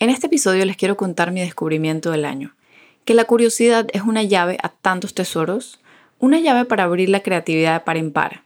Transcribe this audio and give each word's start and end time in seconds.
En 0.00 0.10
este 0.10 0.28
episodio 0.28 0.64
les 0.64 0.76
quiero 0.76 0.96
contar 0.96 1.32
mi 1.32 1.40
descubrimiento 1.40 2.12
del 2.12 2.24
año, 2.24 2.54
que 3.04 3.14
la 3.14 3.24
curiosidad 3.24 3.88
es 3.92 4.02
una 4.02 4.22
llave 4.22 4.56
a 4.62 4.68
tantos 4.68 5.12
tesoros, 5.12 5.80
una 6.20 6.38
llave 6.38 6.66
para 6.66 6.84
abrir 6.84 7.08
la 7.08 7.20
creatividad 7.20 7.74
de 7.74 7.80
par 7.80 7.96
en 7.96 8.12
par, 8.12 8.44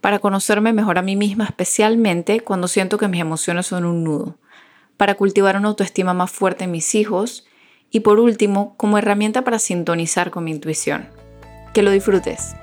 para 0.00 0.18
conocerme 0.18 0.72
mejor 0.72 0.96
a 0.96 1.02
mí 1.02 1.14
misma 1.14 1.44
especialmente 1.44 2.40
cuando 2.40 2.68
siento 2.68 2.96
que 2.96 3.08
mis 3.08 3.20
emociones 3.20 3.66
son 3.66 3.84
un 3.84 4.02
nudo, 4.02 4.38
para 4.96 5.14
cultivar 5.14 5.58
una 5.58 5.68
autoestima 5.68 6.14
más 6.14 6.30
fuerte 6.30 6.64
en 6.64 6.70
mis 6.70 6.94
hijos 6.94 7.46
y 7.90 8.00
por 8.00 8.18
último 8.18 8.74
como 8.78 8.96
herramienta 8.96 9.44
para 9.44 9.58
sintonizar 9.58 10.30
con 10.30 10.44
mi 10.44 10.52
intuición. 10.52 11.10
Que 11.74 11.82
lo 11.82 11.90
disfrutes. 11.90 12.54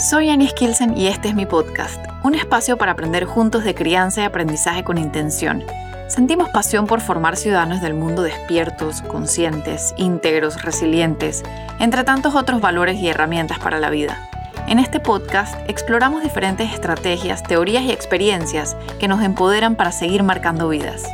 Soy 0.00 0.30
Annie 0.30 0.48
Skilsen 0.48 0.96
y 0.96 1.08
este 1.08 1.28
es 1.28 1.34
mi 1.34 1.44
podcast, 1.44 2.02
un 2.24 2.34
espacio 2.34 2.78
para 2.78 2.92
aprender 2.92 3.26
juntos 3.26 3.64
de 3.64 3.74
crianza 3.74 4.22
y 4.22 4.24
aprendizaje 4.24 4.82
con 4.82 4.96
intención. 4.96 5.62
Sentimos 6.08 6.48
pasión 6.48 6.86
por 6.86 7.02
formar 7.02 7.36
ciudadanos 7.36 7.82
del 7.82 7.92
mundo 7.92 8.22
despiertos, 8.22 9.02
conscientes, 9.02 9.92
íntegros, 9.98 10.62
resilientes, 10.62 11.42
entre 11.80 12.02
tantos 12.02 12.34
otros 12.34 12.62
valores 12.62 12.98
y 12.98 13.08
herramientas 13.08 13.58
para 13.58 13.78
la 13.78 13.90
vida. 13.90 14.30
En 14.68 14.78
este 14.78 15.00
podcast 15.00 15.54
exploramos 15.68 16.22
diferentes 16.22 16.72
estrategias, 16.72 17.42
teorías 17.42 17.82
y 17.82 17.92
experiencias 17.92 18.78
que 18.98 19.06
nos 19.06 19.22
empoderan 19.22 19.76
para 19.76 19.92
seguir 19.92 20.22
marcando 20.22 20.70
vidas. 20.70 21.04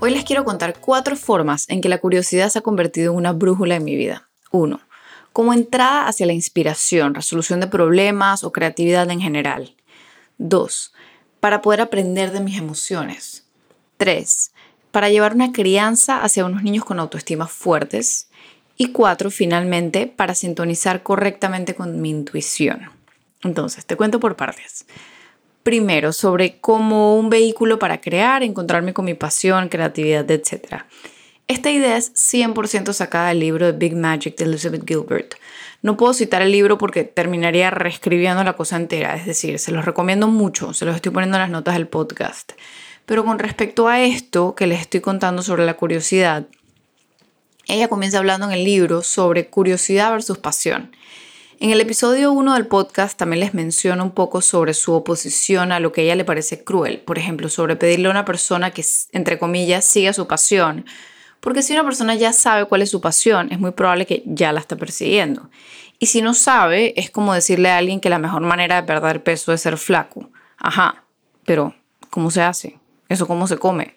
Hoy 0.00 0.10
les 0.10 0.24
quiero 0.24 0.44
contar 0.44 0.74
cuatro 0.80 1.14
formas 1.14 1.66
en 1.68 1.80
que 1.80 1.88
la 1.88 1.98
curiosidad 1.98 2.48
se 2.48 2.58
ha 2.58 2.62
convertido 2.62 3.12
en 3.12 3.18
una 3.18 3.32
brújula 3.32 3.76
en 3.76 3.84
mi 3.84 3.94
vida. 3.94 4.28
1 4.50 4.80
como 5.34 5.52
entrada 5.52 6.06
hacia 6.06 6.26
la 6.26 6.32
inspiración, 6.32 7.12
resolución 7.12 7.58
de 7.58 7.66
problemas 7.66 8.44
o 8.44 8.52
creatividad 8.52 9.10
en 9.10 9.20
general. 9.20 9.74
2. 10.38 10.94
Para 11.40 11.60
poder 11.60 11.80
aprender 11.80 12.30
de 12.30 12.38
mis 12.38 12.56
emociones. 12.56 13.44
3. 13.96 14.52
Para 14.92 15.10
llevar 15.10 15.34
una 15.34 15.50
crianza 15.50 16.22
hacia 16.22 16.44
unos 16.44 16.62
niños 16.62 16.84
con 16.84 17.00
autoestima 17.00 17.48
fuertes. 17.48 18.28
Y 18.76 18.92
4. 18.92 19.28
Finalmente, 19.32 20.06
para 20.06 20.36
sintonizar 20.36 21.02
correctamente 21.02 21.74
con 21.74 22.00
mi 22.00 22.10
intuición. 22.10 22.90
Entonces, 23.42 23.84
te 23.86 23.96
cuento 23.96 24.20
por 24.20 24.36
partes. 24.36 24.86
Primero, 25.64 26.12
sobre 26.12 26.60
cómo 26.60 27.18
un 27.18 27.28
vehículo 27.28 27.80
para 27.80 28.00
crear, 28.00 28.44
encontrarme 28.44 28.94
con 28.94 29.04
mi 29.04 29.14
pasión, 29.14 29.68
creatividad, 29.68 30.30
etc. 30.30 30.84
Esta 31.46 31.70
idea 31.70 31.98
es 31.98 32.14
100% 32.14 32.94
sacada 32.94 33.28
del 33.28 33.40
libro 33.40 33.66
de 33.66 33.72
Big 33.72 33.94
Magic 33.94 34.34
de 34.36 34.44
Elizabeth 34.44 34.88
Gilbert. 34.88 35.34
No 35.82 35.98
puedo 35.98 36.14
citar 36.14 36.40
el 36.40 36.50
libro 36.50 36.78
porque 36.78 37.04
terminaría 37.04 37.70
reescribiendo 37.70 38.42
la 38.44 38.54
cosa 38.54 38.76
entera, 38.76 39.14
es 39.14 39.26
decir, 39.26 39.58
se 39.58 39.70
los 39.70 39.84
recomiendo 39.84 40.26
mucho, 40.26 40.72
se 40.72 40.86
los 40.86 40.96
estoy 40.96 41.12
poniendo 41.12 41.36
en 41.36 41.42
las 41.42 41.50
notas 41.50 41.74
del 41.74 41.86
podcast. 41.86 42.52
Pero 43.04 43.26
con 43.26 43.38
respecto 43.38 43.88
a 43.88 44.00
esto 44.00 44.54
que 44.54 44.66
les 44.66 44.80
estoy 44.80 45.02
contando 45.02 45.42
sobre 45.42 45.66
la 45.66 45.74
curiosidad, 45.74 46.46
ella 47.66 47.88
comienza 47.88 48.18
hablando 48.18 48.46
en 48.46 48.52
el 48.52 48.64
libro 48.64 49.02
sobre 49.02 49.48
curiosidad 49.48 50.12
versus 50.12 50.38
pasión. 50.38 50.96
En 51.60 51.68
el 51.70 51.80
episodio 51.82 52.32
1 52.32 52.54
del 52.54 52.66
podcast 52.68 53.18
también 53.18 53.40
les 53.40 53.52
menciona 53.52 54.02
un 54.02 54.12
poco 54.12 54.40
sobre 54.40 54.72
su 54.72 54.94
oposición 54.94 55.72
a 55.72 55.80
lo 55.80 55.92
que 55.92 56.00
a 56.00 56.04
ella 56.04 56.14
le 56.14 56.24
parece 56.24 56.64
cruel, 56.64 57.00
por 57.00 57.18
ejemplo, 57.18 57.50
sobre 57.50 57.76
pedirle 57.76 58.08
a 58.08 58.12
una 58.12 58.24
persona 58.24 58.70
que, 58.70 58.82
entre 59.12 59.38
comillas, 59.38 59.84
siga 59.84 60.14
su 60.14 60.26
pasión 60.26 60.86
porque 61.44 61.60
si 61.60 61.74
una 61.74 61.84
persona 61.84 62.14
ya 62.14 62.32
sabe 62.32 62.64
cuál 62.64 62.80
es 62.80 62.88
su 62.88 63.02
pasión, 63.02 63.52
es 63.52 63.60
muy 63.60 63.72
probable 63.72 64.06
que 64.06 64.22
ya 64.24 64.50
la 64.50 64.60
esté 64.60 64.76
persiguiendo. 64.76 65.50
Y 65.98 66.06
si 66.06 66.22
no 66.22 66.32
sabe, 66.32 66.98
es 66.98 67.10
como 67.10 67.34
decirle 67.34 67.68
a 67.68 67.76
alguien 67.76 68.00
que 68.00 68.08
la 68.08 68.18
mejor 68.18 68.40
manera 68.40 68.76
de 68.76 68.86
perder 68.86 69.22
peso 69.22 69.52
es 69.52 69.60
ser 69.60 69.76
flaco. 69.76 70.30
Ajá, 70.56 71.04
pero 71.44 71.74
¿cómo 72.08 72.30
se 72.30 72.40
hace? 72.40 72.78
¿Eso 73.10 73.26
cómo 73.26 73.46
se 73.46 73.58
come? 73.58 73.94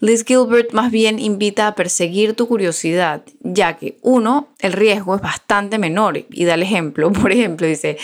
Liz 0.00 0.22
Gilbert 0.22 0.74
más 0.74 0.90
bien 0.90 1.18
invita 1.18 1.66
a 1.66 1.74
perseguir 1.74 2.34
tu 2.34 2.46
curiosidad, 2.46 3.22
ya 3.40 3.78
que 3.78 3.96
uno, 4.02 4.48
el 4.58 4.74
riesgo 4.74 5.16
es 5.16 5.22
bastante 5.22 5.78
menor 5.78 6.26
y 6.28 6.44
da 6.44 6.52
el 6.52 6.62
ejemplo. 6.62 7.10
Por 7.22 7.32
ejemplo, 7.32 7.66
dice, 7.66 7.96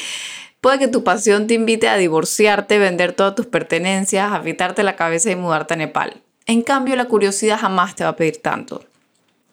puede 0.62 0.78
que 0.78 0.88
tu 0.88 1.04
pasión 1.04 1.46
te 1.46 1.52
invite 1.52 1.90
a 1.90 1.98
divorciarte, 1.98 2.78
vender 2.78 3.12
todas 3.12 3.34
tus 3.34 3.44
pertenencias, 3.44 4.32
afeitarte 4.32 4.82
la 4.82 4.96
cabeza 4.96 5.30
y 5.30 5.36
mudarte 5.36 5.74
a 5.74 5.76
Nepal. 5.76 6.22
En 6.46 6.62
cambio, 6.62 6.96
la 6.96 7.06
curiosidad 7.06 7.58
jamás 7.58 7.94
te 7.94 8.04
va 8.04 8.10
a 8.10 8.16
pedir 8.16 8.42
tanto. 8.42 8.84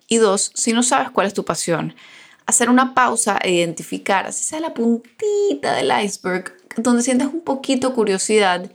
Y 0.08 0.18
dos, 0.18 0.52
si 0.56 0.74
no 0.74 0.82
sabes 0.82 1.12
cuál 1.12 1.28
es 1.28 1.34
tu 1.34 1.46
pasión, 1.46 1.94
hacer 2.48 2.70
una 2.70 2.96
pausa 2.96 3.38
e 3.42 3.52
identificar, 3.52 4.26
así 4.26 4.44
sea 4.44 4.60
la 4.60 4.74
puntita 4.74 5.74
del 5.74 5.92
iceberg, 6.04 6.52
donde 6.78 7.04
sientes 7.04 7.28
un 7.28 7.42
poquito 7.42 7.94
curiosidad. 7.94 8.72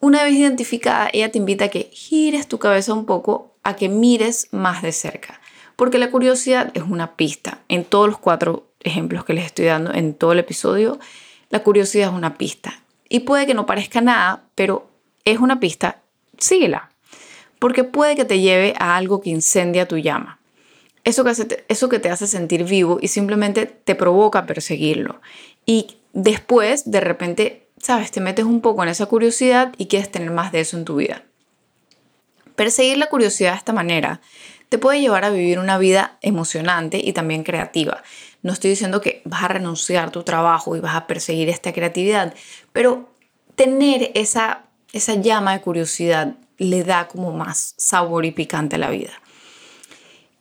Una 0.00 0.24
vez 0.24 0.34
identificada, 0.34 1.10
ella 1.12 1.30
te 1.30 1.38
invita 1.38 1.66
a 1.66 1.68
que 1.68 1.90
gires 1.92 2.48
tu 2.48 2.58
cabeza 2.58 2.92
un 2.92 3.06
poco, 3.06 3.54
a 3.62 3.76
que 3.76 3.88
mires 3.88 4.48
más 4.50 4.82
de 4.82 4.90
cerca. 4.90 5.40
Porque 5.76 5.98
la 5.98 6.10
curiosidad 6.10 6.72
es 6.74 6.82
una 6.82 7.14
pista. 7.14 7.60
En 7.68 7.84
todos 7.84 8.08
los 8.08 8.18
cuatro 8.18 8.66
ejemplos 8.80 9.24
que 9.24 9.32
les 9.32 9.46
estoy 9.46 9.66
dando 9.66 9.94
en 9.94 10.14
todo 10.14 10.32
el 10.32 10.40
episodio, 10.40 10.98
la 11.50 11.62
curiosidad 11.62 12.08
es 12.08 12.14
una 12.14 12.36
pista. 12.36 12.80
Y 13.08 13.20
puede 13.20 13.46
que 13.46 13.54
no 13.54 13.64
parezca 13.64 14.00
nada, 14.00 14.42
pero 14.56 14.90
es 15.24 15.38
una 15.38 15.60
pista, 15.60 16.02
síguela 16.36 16.90
porque 17.58 17.84
puede 17.84 18.16
que 18.16 18.24
te 18.24 18.40
lleve 18.40 18.74
a 18.78 18.96
algo 18.96 19.20
que 19.20 19.30
incendia 19.30 19.88
tu 19.88 19.98
llama. 19.98 20.38
Eso 21.04 21.22
que, 21.22 21.30
hace, 21.30 21.64
eso 21.68 21.88
que 21.88 21.98
te 21.98 22.10
hace 22.10 22.26
sentir 22.26 22.64
vivo 22.64 22.98
y 23.00 23.08
simplemente 23.08 23.66
te 23.66 23.94
provoca 23.94 24.46
perseguirlo. 24.46 25.20
Y 25.66 25.98
después, 26.14 26.90
de 26.90 27.00
repente, 27.00 27.66
sabes, 27.78 28.10
te 28.10 28.20
metes 28.20 28.46
un 28.46 28.62
poco 28.62 28.82
en 28.82 28.88
esa 28.88 29.06
curiosidad 29.06 29.72
y 29.76 29.86
quieres 29.86 30.10
tener 30.10 30.30
más 30.30 30.50
de 30.52 30.60
eso 30.60 30.78
en 30.78 30.86
tu 30.86 30.96
vida. 30.96 31.22
Perseguir 32.56 32.98
la 32.98 33.08
curiosidad 33.08 33.52
de 33.52 33.58
esta 33.58 33.72
manera 33.72 34.20
te 34.68 34.78
puede 34.78 35.00
llevar 35.00 35.24
a 35.24 35.30
vivir 35.30 35.58
una 35.58 35.76
vida 35.78 36.18
emocionante 36.22 36.98
y 37.02 37.12
también 37.12 37.44
creativa. 37.44 38.02
No 38.42 38.52
estoy 38.52 38.70
diciendo 38.70 39.00
que 39.00 39.22
vas 39.24 39.44
a 39.44 39.48
renunciar 39.48 40.08
a 40.08 40.10
tu 40.10 40.22
trabajo 40.22 40.74
y 40.74 40.80
vas 40.80 40.94
a 40.94 41.06
perseguir 41.06 41.48
esta 41.48 41.72
creatividad, 41.72 42.34
pero 42.72 43.10
tener 43.54 44.10
esa, 44.14 44.64
esa 44.92 45.14
llama 45.14 45.52
de 45.52 45.60
curiosidad 45.60 46.34
le 46.58 46.84
da 46.84 47.08
como 47.08 47.32
más 47.32 47.74
sabor 47.76 48.24
y 48.24 48.30
picante 48.30 48.76
a 48.76 48.78
la 48.78 48.90
vida. 48.90 49.12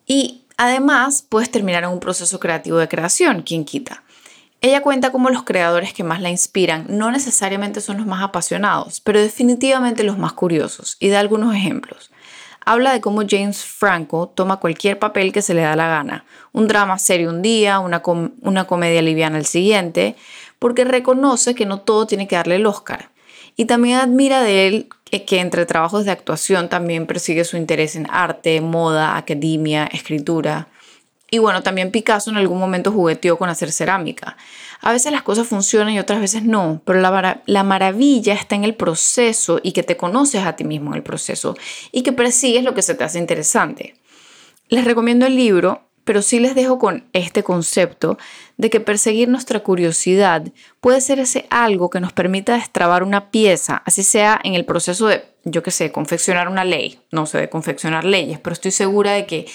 Y 0.06 0.44
además 0.58 1.26
puedes 1.28 1.52
terminar 1.52 1.84
en 1.84 1.90
un 1.90 2.00
proceso 2.00 2.40
creativo 2.40 2.78
de 2.78 2.88
creación, 2.88 3.42
quien 3.42 3.66
quita. 3.66 4.04
Ella 4.62 4.82
cuenta 4.82 5.12
cómo 5.12 5.30
los 5.30 5.44
creadores 5.44 5.94
que 5.94 6.06
más 6.06 6.22
la 6.22 6.30
inspiran 6.30 6.86
no 6.88 7.12
necesariamente 7.12 7.82
son 7.82 7.98
los 7.98 8.06
más 8.06 8.24
apasionados, 8.24 9.02
pero 9.02 9.20
definitivamente 9.20 10.04
los 10.04 10.18
más 10.18 10.34
curiosos, 10.34 10.96
y 11.02 11.10
da 11.10 11.20
algunos 11.20 11.54
ejemplos. 11.54 12.12
Habla 12.66 12.94
de 12.94 13.02
cómo 13.02 13.24
James 13.28 13.66
Franco 13.66 14.30
toma 14.30 14.62
cualquier 14.62 15.00
papel 15.00 15.34
que 15.34 15.42
se 15.42 15.54
le 15.54 15.64
da 15.64 15.76
la 15.76 15.88
gana, 15.88 16.26
un 16.54 16.70
drama 16.70 16.98
serio 16.98 17.30
un 17.30 17.42
día, 17.42 17.80
una, 17.80 18.02
una 18.06 18.64
comedia 18.66 19.02
liviana 19.02 19.38
el 19.38 19.46
siguiente, 19.46 20.16
porque 20.60 20.86
reconoce 20.86 21.56
que 21.56 21.66
no 21.66 21.82
todo 21.82 22.08
tiene 22.08 22.30
que 22.30 22.38
darle 22.38 22.56
el 22.56 22.66
Oscar. 22.66 23.10
Y 23.58 23.66
también 23.66 23.98
admira 23.98 24.42
de 24.42 24.68
él 24.68 24.90
que 25.22 25.40
entre 25.40 25.68
trabajos 25.68 26.06
de 26.06 26.12
actuación 26.12 26.70
también 26.70 27.06
persigue 27.06 27.46
su 27.46 27.56
interés 27.56 27.96
en 27.96 28.08
arte, 28.10 28.60
moda, 28.62 29.16
academia, 29.16 29.86
escritura. 29.86 30.68
Y 31.30 31.38
bueno, 31.38 31.64
también 31.64 31.92
Picasso 31.92 32.32
en 32.32 32.38
algún 32.38 32.60
momento 32.60 32.92
jugueteó 32.92 33.38
con 33.38 33.50
hacer 33.50 33.72
cerámica. 33.72 34.38
A 34.82 34.92
veces 34.92 35.12
las 35.12 35.24
cosas 35.24 35.48
funcionan 35.48 35.94
y 35.94 36.00
otras 36.00 36.20
veces 36.20 36.44
no, 36.44 36.82
pero 36.86 37.00
la, 37.00 37.42
la, 37.46 37.64
maravilla 37.64 38.34
está 38.34 38.56
en 38.56 38.64
el 38.64 38.76
proceso 38.76 39.60
y 39.64 39.72
que 39.72 39.84
te 39.84 39.98
conoces 39.98 40.46
a 40.46 40.56
ti 40.56 40.64
mismo 40.64 40.92
en 40.92 40.98
el 40.98 41.04
proceso 41.04 41.56
y 41.92 42.04
que 42.04 42.12
persigues 42.12 42.64
lo 42.64 42.74
que 42.74 42.82
se 42.82 42.96
te 42.96 43.04
hace 43.04 43.20
interesante. 43.20 43.96
Les 44.68 44.86
recomiendo 44.86 45.26
el 45.26 45.36
libro 45.36 45.88
pero 46.04 46.22
sí 46.22 46.40
les 46.40 46.56
dejo 46.56 46.80
con 46.80 47.06
este 47.14 47.44
concepto 47.44 48.18
de 48.58 48.70
que 48.70 48.80
perseguir 48.80 49.30
nuestra 49.30 49.62
curiosidad 49.62 50.44
puede 50.82 51.02
ser 51.02 51.20
ese 51.20 51.46
algo 51.50 51.90
que 51.90 52.00
nos 52.00 52.14
permita 52.14 52.54
destrabar 52.54 53.04
una 53.04 53.32
pieza, 53.32 53.82
así 53.86 54.04
sea 54.04 54.40
en 54.44 54.54
el 54.54 54.66
proceso 54.66 55.08
de, 55.08 55.24
yo 55.44 55.64
qué 55.64 55.72
sé, 55.72 55.92
confeccionar 55.92 56.50
una 56.50 56.66
ley, 56.66 57.00
no 57.12 57.26
sé, 57.26 57.40
de 57.40 57.50
confeccionar 57.50 58.04
leyes, 58.04 58.40
pero 58.40 58.54
estoy 58.54 58.72
segura 58.72 59.14
de 59.14 59.26
que 59.26 59.46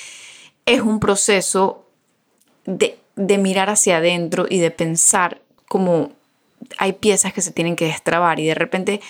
es 0.66 0.80
un 0.80 1.00
proceso 1.00 1.86
de, 2.64 2.98
de 3.16 3.38
mirar 3.38 3.70
hacia 3.70 3.98
adentro 3.98 4.46
y 4.48 4.58
de 4.58 4.70
pensar 4.70 5.40
como 5.68 6.12
hay 6.78 6.94
piezas 6.94 7.32
que 7.32 7.40
se 7.40 7.52
tienen 7.52 7.76
que 7.76 7.86
destrabar 7.86 8.40
y 8.40 8.46
de 8.46 8.54
repente 8.54 9.00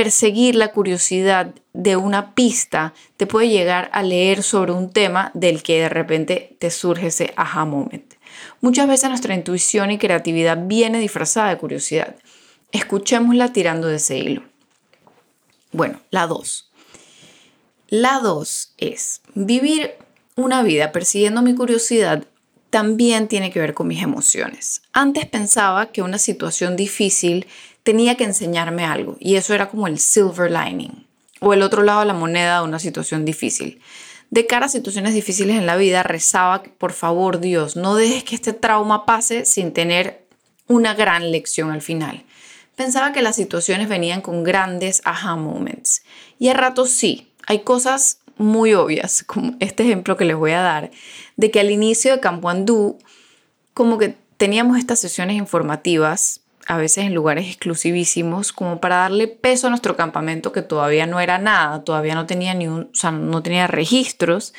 perseguir 0.00 0.54
la 0.54 0.72
curiosidad 0.72 1.54
de 1.74 1.96
una 1.96 2.34
pista 2.34 2.94
te 3.18 3.26
puede 3.26 3.50
llegar 3.50 3.90
a 3.92 4.02
leer 4.02 4.42
sobre 4.42 4.72
un 4.72 4.90
tema 4.90 5.30
del 5.34 5.62
que 5.62 5.78
de 5.78 5.90
repente 5.90 6.56
te 6.58 6.70
surge 6.70 7.08
ese 7.08 7.34
aha 7.36 7.66
moment. 7.66 8.14
Muchas 8.62 8.88
veces 8.88 9.10
nuestra 9.10 9.34
intuición 9.34 9.90
y 9.90 9.98
creatividad 9.98 10.58
viene 10.66 11.00
disfrazada 11.00 11.50
de 11.50 11.58
curiosidad. 11.58 12.16
Escuchémosla 12.72 13.52
tirando 13.52 13.88
de 13.88 13.96
ese 13.96 14.16
hilo. 14.16 14.42
Bueno, 15.70 16.00
la 16.10 16.26
2. 16.26 16.70
La 17.88 18.20
2 18.20 18.72
es 18.78 19.20
vivir 19.34 19.96
una 20.34 20.62
vida 20.62 20.92
persiguiendo 20.92 21.42
mi 21.42 21.54
curiosidad 21.54 22.24
también 22.70 23.28
tiene 23.28 23.50
que 23.50 23.60
ver 23.60 23.74
con 23.74 23.88
mis 23.88 24.02
emociones. 24.02 24.80
Antes 24.92 25.26
pensaba 25.26 25.92
que 25.92 26.02
una 26.02 26.18
situación 26.18 26.76
difícil 26.76 27.46
tenía 27.82 28.16
que 28.16 28.24
enseñarme 28.24 28.84
algo 28.84 29.16
y 29.20 29.36
eso 29.36 29.54
era 29.54 29.68
como 29.68 29.86
el 29.86 29.98
silver 29.98 30.50
lining 30.50 31.06
o 31.40 31.54
el 31.54 31.62
otro 31.62 31.82
lado 31.82 32.00
de 32.00 32.06
la 32.06 32.14
moneda 32.14 32.58
de 32.60 32.64
una 32.64 32.78
situación 32.78 33.24
difícil. 33.24 33.80
De 34.30 34.46
cara 34.46 34.66
a 34.66 34.68
situaciones 34.68 35.14
difíciles 35.14 35.56
en 35.56 35.66
la 35.66 35.76
vida, 35.76 36.02
rezaba, 36.02 36.62
por 36.62 36.92
favor 36.92 37.40
Dios, 37.40 37.76
no 37.76 37.96
dejes 37.96 38.22
que 38.22 38.36
este 38.36 38.52
trauma 38.52 39.04
pase 39.04 39.44
sin 39.44 39.72
tener 39.72 40.24
una 40.68 40.94
gran 40.94 41.32
lección 41.32 41.72
al 41.72 41.82
final. 41.82 42.22
Pensaba 42.76 43.12
que 43.12 43.22
las 43.22 43.36
situaciones 43.36 43.88
venían 43.88 44.20
con 44.20 44.44
grandes 44.44 45.02
aha 45.04 45.34
moments. 45.34 46.02
Y 46.38 46.48
a 46.48 46.54
ratos 46.54 46.90
sí, 46.90 47.32
hay 47.46 47.60
cosas 47.60 48.20
muy 48.36 48.74
obvias, 48.74 49.22
como 49.26 49.54
este 49.58 49.82
ejemplo 49.82 50.16
que 50.16 50.24
les 50.24 50.36
voy 50.36 50.52
a 50.52 50.60
dar, 50.60 50.90
de 51.36 51.50
que 51.50 51.60
al 51.60 51.70
inicio 51.70 52.12
de 52.12 52.20
Campo 52.20 52.48
Andú, 52.48 52.98
como 53.74 53.98
que 53.98 54.16
teníamos 54.36 54.78
estas 54.78 55.00
sesiones 55.00 55.36
informativas 55.36 56.40
a 56.70 56.76
veces 56.76 57.04
en 57.04 57.14
lugares 57.14 57.48
exclusivísimos, 57.48 58.52
como 58.52 58.80
para 58.80 58.98
darle 58.98 59.26
peso 59.26 59.66
a 59.66 59.70
nuestro 59.70 59.96
campamento 59.96 60.52
que 60.52 60.62
todavía 60.62 61.04
no 61.04 61.18
era 61.18 61.36
nada, 61.38 61.82
todavía 61.82 62.14
no 62.14 62.26
tenía 62.26 62.54
ni 62.54 62.68
un, 62.68 62.82
o 62.82 62.94
sea, 62.94 63.10
no 63.10 63.42
tenía 63.42 63.66
registros. 63.66 64.54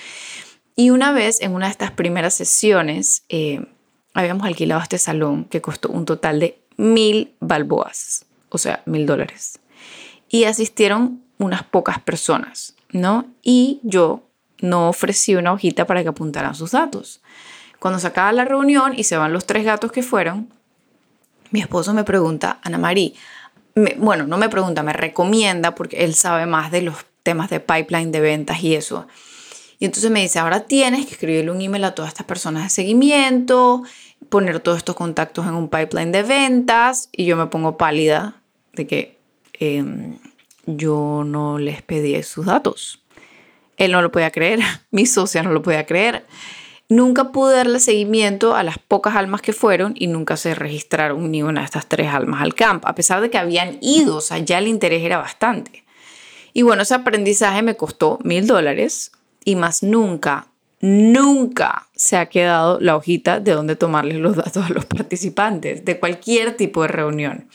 Y 0.76 0.90
una 0.90 1.14
vez 1.14 1.40
en 1.40 1.54
una 1.54 1.68
de 1.68 1.72
estas 1.72 1.92
primeras 1.92 2.34
sesiones 2.34 3.24
eh, 3.30 3.66
habíamos 4.14 4.46
alquilado 4.46 4.82
este 4.82 4.98
salón 4.98 5.46
que 5.46 5.62
costó 5.62 5.88
un 5.88 6.04
total 6.04 6.42
de 6.42 6.62
mil 6.76 7.34
balboas, 7.40 8.26
o 8.50 8.58
sea, 8.58 8.84
mil 8.86 9.06
dólares. 9.06 9.62
Y 10.28 10.44
asistieron 10.44 11.24
unas 11.38 11.64
pocas 11.64 12.02
personas, 12.02 12.76
¿no? 12.92 13.26
Y 13.42 13.80
yo 13.84 14.28
no 14.60 14.90
ofrecí 14.90 15.36
una 15.36 15.54
hojita 15.54 15.88
para 15.88 16.04
que 16.04 16.10
apuntaran 16.10 16.56
sus 16.56 16.72
datos. 16.72 17.22
Cuando 17.80 18.00
se 18.00 18.08
acaba 18.08 18.34
la 18.34 18.44
reunión 18.44 18.92
y 18.98 19.06
se 19.06 19.16
van 19.16 19.32
los 19.32 19.46
tres 19.46 19.64
gatos 19.64 19.94
que 19.94 20.04
fueron, 20.04 20.50
mi 21.52 21.60
esposo 21.60 21.94
me 21.94 22.04
pregunta, 22.04 22.60
Ana 22.64 22.78
María, 22.78 23.12
bueno, 23.98 24.28
no 24.28 24.38
me 24.38 24.50
pregunta, 24.50 24.84
me 24.84 24.94
recomienda 24.94 25.76
porque 25.76 26.04
él 26.04 26.16
sabe 26.16 26.46
más 26.46 26.72
de 26.72 26.82
los 26.82 26.96
temas 27.24 27.50
de 27.50 27.60
pipeline 27.60 28.12
de 28.12 28.20
ventas 28.20 28.64
y 28.64 28.76
eso. 28.76 29.08
Y 29.80 29.86
entonces 29.86 30.12
me 30.12 30.22
dice, 30.22 30.40
ahora 30.40 30.62
tienes 30.62 31.06
que 31.06 31.14
escribirle 31.14 31.52
un 31.52 31.62
email 31.62 31.84
a 31.86 31.96
todas 31.96 32.10
estas 32.10 32.26
personas 32.26 32.64
de 32.64 32.70
seguimiento, 32.70 33.84
poner 34.30 34.60
todos 34.60 34.78
estos 34.78 34.96
contactos 34.96 35.48
en 35.48 35.56
un 35.56 35.70
pipeline 35.70 36.12
de 36.12 36.24
ventas 36.24 37.10
y 37.12 37.26
yo 37.26 37.36
me 37.36 37.48
pongo 37.48 37.78
pálida 37.78 38.36
de 38.74 38.88
que 38.88 39.18
em, 39.54 40.20
yo 40.66 41.24
no 41.26 41.58
les 41.58 41.82
pedí 41.82 42.22
sus 42.24 42.46
datos. 42.46 43.02
Él 43.78 43.92
no 43.92 44.02
lo 44.02 44.12
podía 44.12 44.32
creer, 44.32 44.60
mi 44.92 45.06
socia 45.06 45.42
no 45.44 45.52
lo 45.52 45.62
podía 45.62 45.86
creer. 45.86 46.26
Nunca 46.92 47.32
pude 47.32 47.56
darle 47.56 47.80
seguimiento 47.80 48.54
a 48.54 48.64
las 48.64 48.78
pocas 48.78 49.16
almas 49.16 49.42
que 49.42 49.54
fueron 49.54 49.94
y 49.98 50.08
nunca 50.08 50.36
se 50.36 50.54
registraron 50.54 51.32
ni 51.32 51.42
una 51.42 51.62
de 51.62 51.66
estas 51.66 51.88
tres 51.88 52.10
almas 52.10 52.42
al 52.42 52.54
campo, 52.54 52.86
a 52.90 52.96
pesar 52.96 53.22
de 53.22 53.30
que 53.30 53.38
habían 53.38 53.78
ido, 53.80 54.18
o 54.18 54.22
sea, 54.22 54.40
ya 54.40 54.58
el 54.58 54.68
interés 54.68 55.02
era 55.02 55.18
bastante. 55.18 55.86
Y 56.52 56.64
bueno, 56.64 56.82
ese 56.82 56.94
aprendizaje 56.94 57.62
me 57.62 57.78
costó 57.78 58.20
mil 58.26 58.46
dólares 58.46 59.14
y 59.46 59.56
más 59.56 59.84
nunca, 59.84 60.48
nunca 60.82 61.88
se 61.96 62.18
ha 62.18 62.26
quedado 62.26 62.78
la 62.82 62.98
hojita 62.98 63.40
de 63.40 63.54
dónde 63.54 63.78
tomarles 63.78 64.18
los 64.18 64.36
datos 64.36 64.66
a 64.66 64.74
los 64.74 64.84
participantes 64.84 65.86
de 65.86 65.98
cualquier 65.98 66.58
tipo 66.58 66.82
de 66.82 66.90
reunión. 66.90 67.48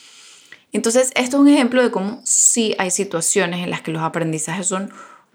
Entonces, 0.73 1.13
esto 1.15 1.37
es 1.37 1.41
un 1.43 1.49
ejemplo 1.49 1.83
de 1.83 1.91
cómo 1.91 2.23
sí 2.25 2.75
hay 2.79 2.91
situaciones 2.91 3.63
en 3.63 3.69
las 3.69 3.83
que 3.83 3.93
los 3.93 4.01
aprendizajes 4.01 4.67
son 4.67 4.91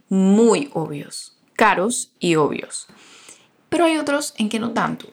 muy 0.10 0.72
obvios, 0.74 1.38
caros 1.56 2.14
y 2.20 2.34
obvios 2.34 2.88
pero 3.72 3.86
hay 3.86 3.98
otros 3.98 4.34
en 4.38 4.50
que 4.50 4.60
no 4.60 4.72
tanto. 4.72 5.08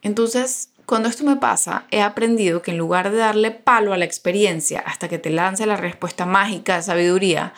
Entonces, 0.00 0.70
cuando 0.86 1.10
esto 1.10 1.24
me 1.24 1.36
pasa, 1.36 1.84
he 1.90 2.00
aprendido 2.00 2.62
que 2.62 2.70
en 2.70 2.78
lugar 2.78 3.10
de 3.10 3.18
darle 3.18 3.50
palo 3.50 3.92
a 3.92 3.98
la 3.98 4.06
experiencia 4.06 4.80
hasta 4.80 5.10
que 5.10 5.18
te 5.18 5.28
lance 5.28 5.66
la 5.66 5.76
respuesta 5.76 6.24
mágica 6.24 6.76
de 6.76 6.82
sabiduría, 6.82 7.52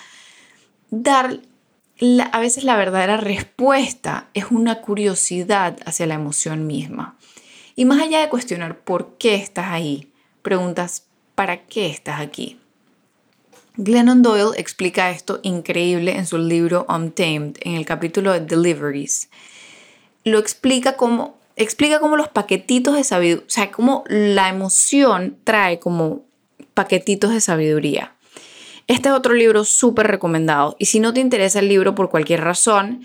dar 0.91 1.39
a 2.33 2.41
veces 2.41 2.65
la 2.65 2.77
verdadera 2.77 3.17
respuesta 3.17 4.29
es 4.35 4.47
una 4.51 4.81
curiosidad 4.81 5.79
hacia 5.87 6.09
la 6.09 6.15
emoción 6.15 6.67
misma. 6.67 7.17
Y 7.77 7.85
más 7.85 8.03
allá 8.03 8.19
de 8.19 8.29
cuestionar 8.29 8.81
por 8.81 9.19
qué 9.19 9.37
estás 9.37 9.67
ahí, 9.69 10.11
preguntas, 10.43 11.07
¿para 11.37 11.65
qué 11.67 11.87
estás 11.87 12.21
aquí? 12.21 12.59
Glennon 13.77 14.23
Doyle 14.23 14.59
explica 14.59 15.11
esto 15.11 15.39
increíble 15.45 16.17
en 16.17 16.27
su 16.27 16.39
libro 16.39 16.87
Untamed, 16.89 17.59
en 17.61 17.77
el 17.77 17.87
capítulo 17.87 18.33
de 18.33 18.41
Deliveries 18.41 19.29
lo 20.25 20.39
explica 20.39 20.97
como, 20.97 21.39
explica 21.57 22.01
como 22.01 22.17
los 22.17 22.29
paquetitos 22.29 22.95
de 22.95 23.05
sabiduría, 23.05 23.45
o 23.47 23.51
sea, 23.51 23.71
cómo 23.71 24.05
la 24.09 24.49
emoción 24.49 25.39
trae 25.45 25.79
como 25.79 26.25
paquetitos 26.75 27.33
de 27.33 27.41
sabiduría. 27.41 28.15
Este 28.87 29.09
es 29.09 29.15
otro 29.15 29.35
libro 29.35 29.65
súper 29.65 30.09
recomendado 30.09 30.77
y 30.79 30.87
si 30.87 31.01
no 31.01 31.15
te 31.15 31.21
interesa 31.21 31.61
el 31.61 31.69
libro 31.69 31.95
por 31.95 32.11
cualquier 32.11 32.41
razón, 32.41 33.03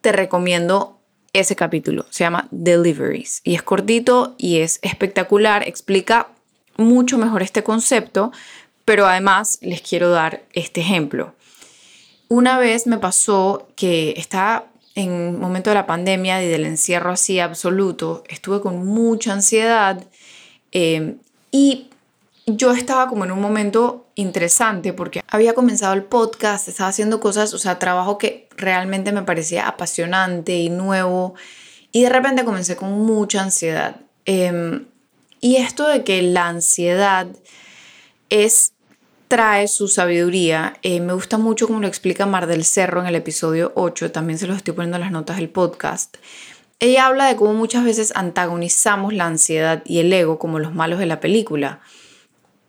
te 0.00 0.12
recomiendo 0.12 0.98
ese 1.32 1.56
capítulo. 1.56 2.06
Se 2.10 2.24
llama 2.24 2.48
Deliveries 2.50 3.42
y 3.44 3.54
es 3.54 3.62
cortito 3.62 4.34
y 4.38 4.58
es 4.60 4.78
espectacular, 4.82 5.68
explica 5.68 6.28
mucho 6.76 7.18
mejor 7.18 7.42
este 7.42 7.62
concepto, 7.62 8.32
pero 8.84 9.06
además 9.06 9.58
les 9.60 9.82
quiero 9.82 10.10
dar 10.10 10.44
este 10.52 10.80
ejemplo. 10.80 11.34
Una 12.28 12.58
vez 12.58 12.86
me 12.86 12.98
pasó 12.98 13.68
que 13.76 14.14
estaba 14.16 14.66
en 14.96 15.12
el 15.12 15.38
momento 15.38 15.70
de 15.70 15.74
la 15.74 15.86
pandemia 15.86 16.42
y 16.42 16.48
del 16.48 16.64
encierro 16.64 17.12
así 17.12 17.38
absoluto, 17.38 18.24
estuve 18.28 18.60
con 18.60 18.84
mucha 18.84 19.34
ansiedad 19.34 20.02
eh, 20.72 21.16
y 21.52 21.90
yo 22.46 22.72
estaba 22.72 23.06
como 23.08 23.24
en 23.24 23.30
un 23.30 23.40
momento 23.40 24.06
interesante 24.14 24.92
porque 24.92 25.22
había 25.28 25.52
comenzado 25.52 25.92
el 25.92 26.02
podcast, 26.02 26.68
estaba 26.68 26.88
haciendo 26.88 27.20
cosas, 27.20 27.52
o 27.52 27.58
sea, 27.58 27.78
trabajo 27.78 28.18
que 28.18 28.48
realmente 28.56 29.12
me 29.12 29.22
parecía 29.22 29.68
apasionante 29.68 30.56
y 30.56 30.70
nuevo 30.70 31.34
y 31.92 32.02
de 32.02 32.08
repente 32.08 32.44
comencé 32.44 32.76
con 32.76 32.92
mucha 32.92 33.42
ansiedad. 33.42 33.96
Em, 34.24 34.86
y 35.40 35.56
esto 35.56 35.86
de 35.86 36.04
que 36.04 36.22
la 36.22 36.48
ansiedad 36.48 37.26
es 38.30 38.72
trae 39.28 39.68
su 39.68 39.88
sabiduría. 39.88 40.74
Eh, 40.82 41.00
me 41.00 41.12
gusta 41.12 41.38
mucho 41.38 41.66
como 41.66 41.80
lo 41.80 41.86
explica 41.86 42.26
Mar 42.26 42.46
del 42.46 42.64
Cerro 42.64 43.00
en 43.00 43.06
el 43.06 43.14
episodio 43.14 43.72
8, 43.74 44.12
también 44.12 44.38
se 44.38 44.46
los 44.46 44.56
estoy 44.56 44.74
poniendo 44.74 44.96
en 44.96 45.02
las 45.02 45.12
notas 45.12 45.36
del 45.36 45.48
podcast. 45.48 46.16
Ella 46.78 47.06
habla 47.06 47.26
de 47.26 47.36
cómo 47.36 47.54
muchas 47.54 47.84
veces 47.84 48.12
antagonizamos 48.14 49.14
la 49.14 49.26
ansiedad 49.26 49.82
y 49.86 50.00
el 50.00 50.12
ego 50.12 50.38
como 50.38 50.58
los 50.58 50.74
malos 50.74 50.98
de 50.98 51.06
la 51.06 51.20
película. 51.20 51.80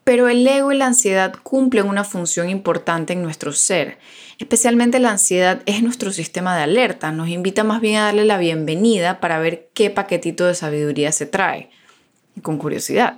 Pero 0.06 0.30
el 0.30 0.48
ego 0.48 0.72
y 0.72 0.78
la 0.78 0.86
ansiedad 0.86 1.36
cumplen 1.44 1.90
una 1.90 2.06
función 2.06 2.50
importante 2.50 3.12
en 3.12 3.22
nuestro 3.22 3.52
ser. 3.52 3.98
Especialmente 4.40 5.00
la 5.00 5.12
ansiedad 5.12 5.62
es 5.66 5.84
nuestro 5.84 6.14
sistema 6.14 6.56
de 6.56 6.64
alerta, 6.64 7.12
nos 7.12 7.28
invita 7.28 7.66
más 7.66 7.82
bien 7.82 7.98
a 7.98 8.06
darle 8.06 8.24
la 8.24 8.38
bienvenida 8.38 9.20
para 9.20 9.40
ver 9.40 9.70
qué 9.74 9.90
paquetito 9.90 10.46
de 10.46 10.56
sabiduría 10.56 11.12
se 11.12 11.26
trae. 11.26 11.70
Con 12.42 12.58
curiosidad. 12.58 13.18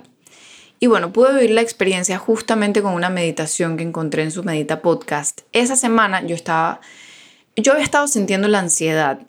Y 0.82 0.86
bueno, 0.86 1.12
pude 1.12 1.34
vivir 1.34 1.50
la 1.50 1.60
experiencia 1.60 2.16
justamente 2.16 2.80
con 2.80 2.94
una 2.94 3.10
meditación 3.10 3.76
que 3.76 3.82
encontré 3.82 4.22
en 4.22 4.30
su 4.30 4.42
Medita 4.42 4.80
podcast. 4.80 5.42
Esa 5.52 5.76
semana 5.76 6.24
yo 6.24 6.34
estaba, 6.34 6.80
yo 7.54 7.72
había 7.72 7.84
estado 7.84 8.08
sintiendo 8.08 8.48
la 8.48 8.60
ansiedad. 8.60 9.20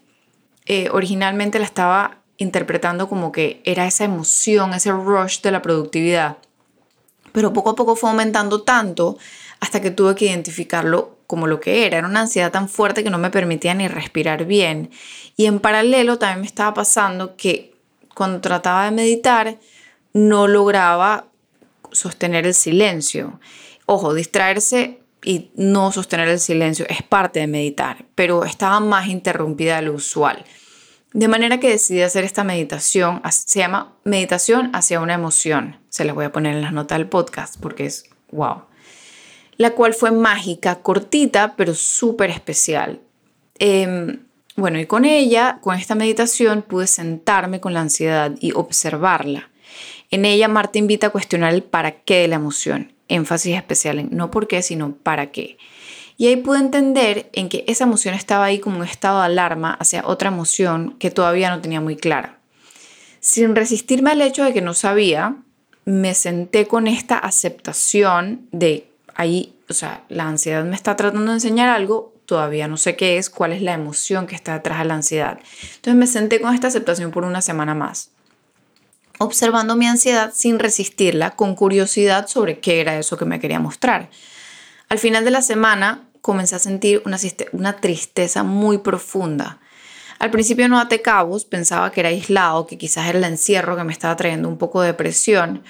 Eh, 0.65 0.87
originalmente 0.93 1.59
la 1.59 1.65
estaba 1.65 2.19
interpretando 2.37 3.09
como 3.09 3.33
que 3.33 3.61
era 3.65 3.85
esa 3.85 4.05
emoción, 4.05 4.73
ese 4.73 4.93
rush 4.93 5.41
de 5.41 5.51
la 5.51 5.61
productividad. 5.61 6.37
Pero 7.33 7.51
poco 7.51 7.71
a 7.71 7.75
poco 7.75 7.97
fue 7.97 8.09
aumentando 8.11 8.61
tanto 8.61 9.17
hasta 9.59 9.81
que 9.81 9.91
tuve 9.91 10.15
que 10.15 10.27
identificarlo 10.27 11.17
como 11.27 11.47
lo 11.47 11.59
que 11.59 11.85
era. 11.85 11.97
Era 11.97 12.07
una 12.07 12.21
ansiedad 12.21 12.53
tan 12.53 12.69
fuerte 12.69 13.03
que 13.03 13.09
no 13.09 13.17
me 13.17 13.29
permitía 13.29 13.73
ni 13.73 13.89
respirar 13.89 14.45
bien. 14.45 14.89
Y 15.35 15.47
en 15.47 15.59
paralelo 15.59 16.17
también 16.17 16.39
me 16.39 16.47
estaba 16.47 16.73
pasando 16.73 17.35
que 17.35 17.75
cuando 18.15 18.39
trataba 18.39 18.85
de 18.85 18.91
meditar 18.91 19.59
no 20.13 20.47
lograba 20.47 21.30
sostener 21.91 22.45
el 22.45 22.53
silencio. 22.53 23.39
Ojo, 23.85 24.13
distraerse 24.13 25.01
y 25.23 25.51
no 25.55 25.91
sostener 25.91 26.27
el 26.29 26.39
silencio 26.39 26.85
es 26.89 27.03
parte 27.03 27.39
de 27.39 27.47
meditar, 27.47 28.05
pero 28.15 28.45
estaba 28.45 28.79
más 28.79 29.07
interrumpida 29.07 29.77
de 29.77 29.83
lo 29.83 29.93
usual. 29.93 30.43
De 31.13 31.27
manera 31.27 31.59
que 31.59 31.69
decidí 31.69 32.01
hacer 32.01 32.23
esta 32.23 32.43
meditación, 32.43 33.21
se 33.29 33.59
llama 33.59 33.93
meditación 34.05 34.69
hacia 34.73 35.01
una 35.01 35.13
emoción. 35.13 35.77
Se 35.89 36.05
las 36.05 36.15
voy 36.15 36.25
a 36.25 36.31
poner 36.31 36.55
en 36.55 36.61
las 36.61 36.71
notas 36.71 36.97
del 36.97 37.07
podcast 37.07 37.57
porque 37.59 37.85
es 37.85 38.05
wow. 38.31 38.63
La 39.57 39.71
cual 39.71 39.93
fue 39.93 40.11
mágica, 40.11 40.81
cortita, 40.81 41.55
pero 41.57 41.75
súper 41.75 42.29
especial. 42.29 43.01
Em, 43.59 44.23
bueno, 44.55 44.79
y 44.79 44.85
con 44.85 45.03
ella, 45.03 45.59
con 45.61 45.75
esta 45.75 45.95
meditación, 45.95 46.61
pude 46.61 46.87
sentarme 46.87 47.59
con 47.59 47.73
la 47.73 47.81
ansiedad 47.81 48.31
y 48.39 48.53
observarla. 48.53 49.50
En 50.11 50.25
ella, 50.25 50.49
Marta 50.49 50.77
invita 50.77 51.07
a 51.07 51.09
cuestionar 51.11 51.53
el 51.53 51.63
para 51.63 51.91
qué 51.91 52.19
de 52.19 52.27
la 52.27 52.35
emoción, 52.35 52.93
énfasis 53.07 53.55
especial 53.55 53.97
en 53.97 54.09
no 54.11 54.29
por 54.29 54.47
qué, 54.47 54.61
sino 54.61 54.93
para 54.93 55.31
qué. 55.31 55.57
Y 56.17 56.27
ahí 56.27 56.35
pude 56.35 56.59
entender 56.59 57.29
en 57.33 57.47
que 57.47 57.63
esa 57.67 57.85
emoción 57.85 58.13
estaba 58.13 58.45
ahí 58.45 58.59
como 58.59 58.77
un 58.77 58.83
estado 58.85 59.19
de 59.19 59.25
alarma 59.25 59.73
hacia 59.73 60.05
otra 60.05 60.27
emoción 60.27 60.97
que 60.99 61.11
todavía 61.11 61.49
no 61.49 61.61
tenía 61.61 61.79
muy 61.79 61.95
clara. 61.95 62.37
Sin 63.21 63.55
resistirme 63.55 64.11
al 64.11 64.21
hecho 64.21 64.43
de 64.43 64.53
que 64.53 64.61
no 64.61 64.73
sabía, 64.73 65.37
me 65.85 66.13
senté 66.13 66.67
con 66.67 66.87
esta 66.87 67.17
aceptación 67.17 68.47
de 68.51 68.87
ahí, 69.15 69.55
o 69.69 69.73
sea, 69.73 70.03
la 70.09 70.27
ansiedad 70.27 70.63
me 70.65 70.75
está 70.75 70.95
tratando 70.95 71.31
de 71.31 71.37
enseñar 71.37 71.69
algo, 71.69 72.13
todavía 72.25 72.67
no 72.67 72.77
sé 72.77 72.95
qué 72.95 73.17
es, 73.17 73.29
cuál 73.29 73.53
es 73.53 73.61
la 73.61 73.73
emoción 73.73 74.27
que 74.27 74.35
está 74.35 74.53
detrás 74.53 74.79
de 74.79 74.85
la 74.85 74.95
ansiedad. 74.95 75.39
Entonces 75.75 75.95
me 75.95 76.07
senté 76.07 76.41
con 76.41 76.53
esta 76.53 76.67
aceptación 76.67 77.11
por 77.11 77.23
una 77.23 77.41
semana 77.41 77.73
más, 77.73 78.11
observando 79.21 79.75
mi 79.75 79.85
ansiedad 79.85 80.31
sin 80.33 80.57
resistirla, 80.57 81.31
con 81.31 81.55
curiosidad 81.55 82.27
sobre 82.27 82.59
qué 82.59 82.81
era 82.81 82.97
eso 82.97 83.17
que 83.17 83.25
me 83.25 83.39
quería 83.39 83.59
mostrar. 83.59 84.09
Al 84.89 84.97
final 84.97 85.23
de 85.23 85.31
la 85.31 85.43
semana 85.43 86.09
comencé 86.21 86.55
a 86.55 86.59
sentir 86.59 87.03
una, 87.05 87.17
una 87.51 87.77
tristeza 87.77 88.41
muy 88.43 88.79
profunda. 88.79 89.59
Al 90.17 90.31
principio 90.31 90.67
no 90.67 90.79
até 90.79 91.03
cabos, 91.03 91.45
pensaba 91.45 91.91
que 91.91 91.99
era 91.99 92.09
aislado, 92.09 92.65
que 92.65 92.79
quizás 92.79 93.07
era 93.07 93.19
el 93.19 93.23
encierro 93.23 93.77
que 93.77 93.83
me 93.83 93.93
estaba 93.93 94.15
trayendo 94.15 94.49
un 94.49 94.57
poco 94.57 94.81
de 94.81 94.87
depresión, 94.87 95.63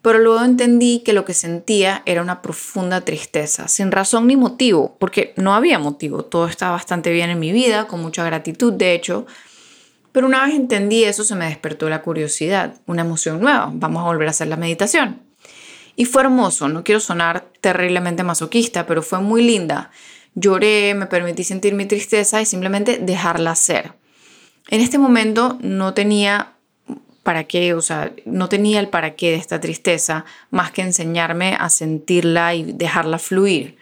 pero 0.00 0.18
luego 0.18 0.42
entendí 0.42 1.00
que 1.00 1.12
lo 1.12 1.26
que 1.26 1.34
sentía 1.34 2.02
era 2.06 2.22
una 2.22 2.40
profunda 2.40 3.02
tristeza, 3.02 3.68
sin 3.68 3.92
razón 3.92 4.26
ni 4.26 4.36
motivo, 4.36 4.96
porque 4.98 5.34
no 5.36 5.54
había 5.54 5.78
motivo, 5.78 6.24
todo 6.24 6.46
estaba 6.46 6.72
bastante 6.72 7.12
bien 7.12 7.28
en 7.28 7.38
mi 7.38 7.52
vida, 7.52 7.86
con 7.86 8.00
mucha 8.00 8.24
gratitud 8.24 8.72
de 8.72 8.94
hecho, 8.94 9.26
pero 10.14 10.26
una 10.26 10.46
vez 10.46 10.54
entendí 10.54 11.04
eso 11.04 11.24
se 11.24 11.34
me 11.34 11.44
despertó 11.44 11.90
la 11.90 12.00
curiosidad, 12.00 12.76
una 12.86 13.02
emoción 13.02 13.42
nueva, 13.42 13.68
vamos 13.74 14.00
a 14.00 14.06
volver 14.06 14.28
a 14.28 14.30
hacer 14.30 14.46
la 14.46 14.56
meditación. 14.56 15.20
Y 15.96 16.06
fue 16.06 16.22
hermoso, 16.22 16.68
no 16.68 16.84
quiero 16.84 17.00
sonar 17.00 17.48
terriblemente 17.60 18.22
masoquista, 18.22 18.86
pero 18.86 19.02
fue 19.02 19.20
muy 19.20 19.42
linda 19.42 19.90
lloré, 20.34 20.94
me 20.94 21.06
permití 21.06 21.44
sentir 21.44 21.74
mi 21.74 21.86
tristeza 21.86 22.40
y 22.40 22.46
simplemente 22.46 22.98
dejarla 22.98 23.54
ser. 23.54 23.92
En 24.68 24.80
este 24.80 24.98
momento 24.98 25.58
no 25.60 25.94
tenía 25.94 26.52
para 27.22 27.44
qué, 27.44 27.74
o 27.74 27.80
sea, 27.80 28.12
no 28.26 28.48
tenía 28.48 28.80
el 28.80 28.88
para 28.88 29.14
qué 29.14 29.30
de 29.30 29.36
esta 29.36 29.60
tristeza 29.60 30.24
más 30.50 30.72
que 30.72 30.82
enseñarme 30.82 31.56
a 31.58 31.70
sentirla 31.70 32.54
y 32.54 32.72
dejarla 32.72 33.18
fluir. 33.18 33.76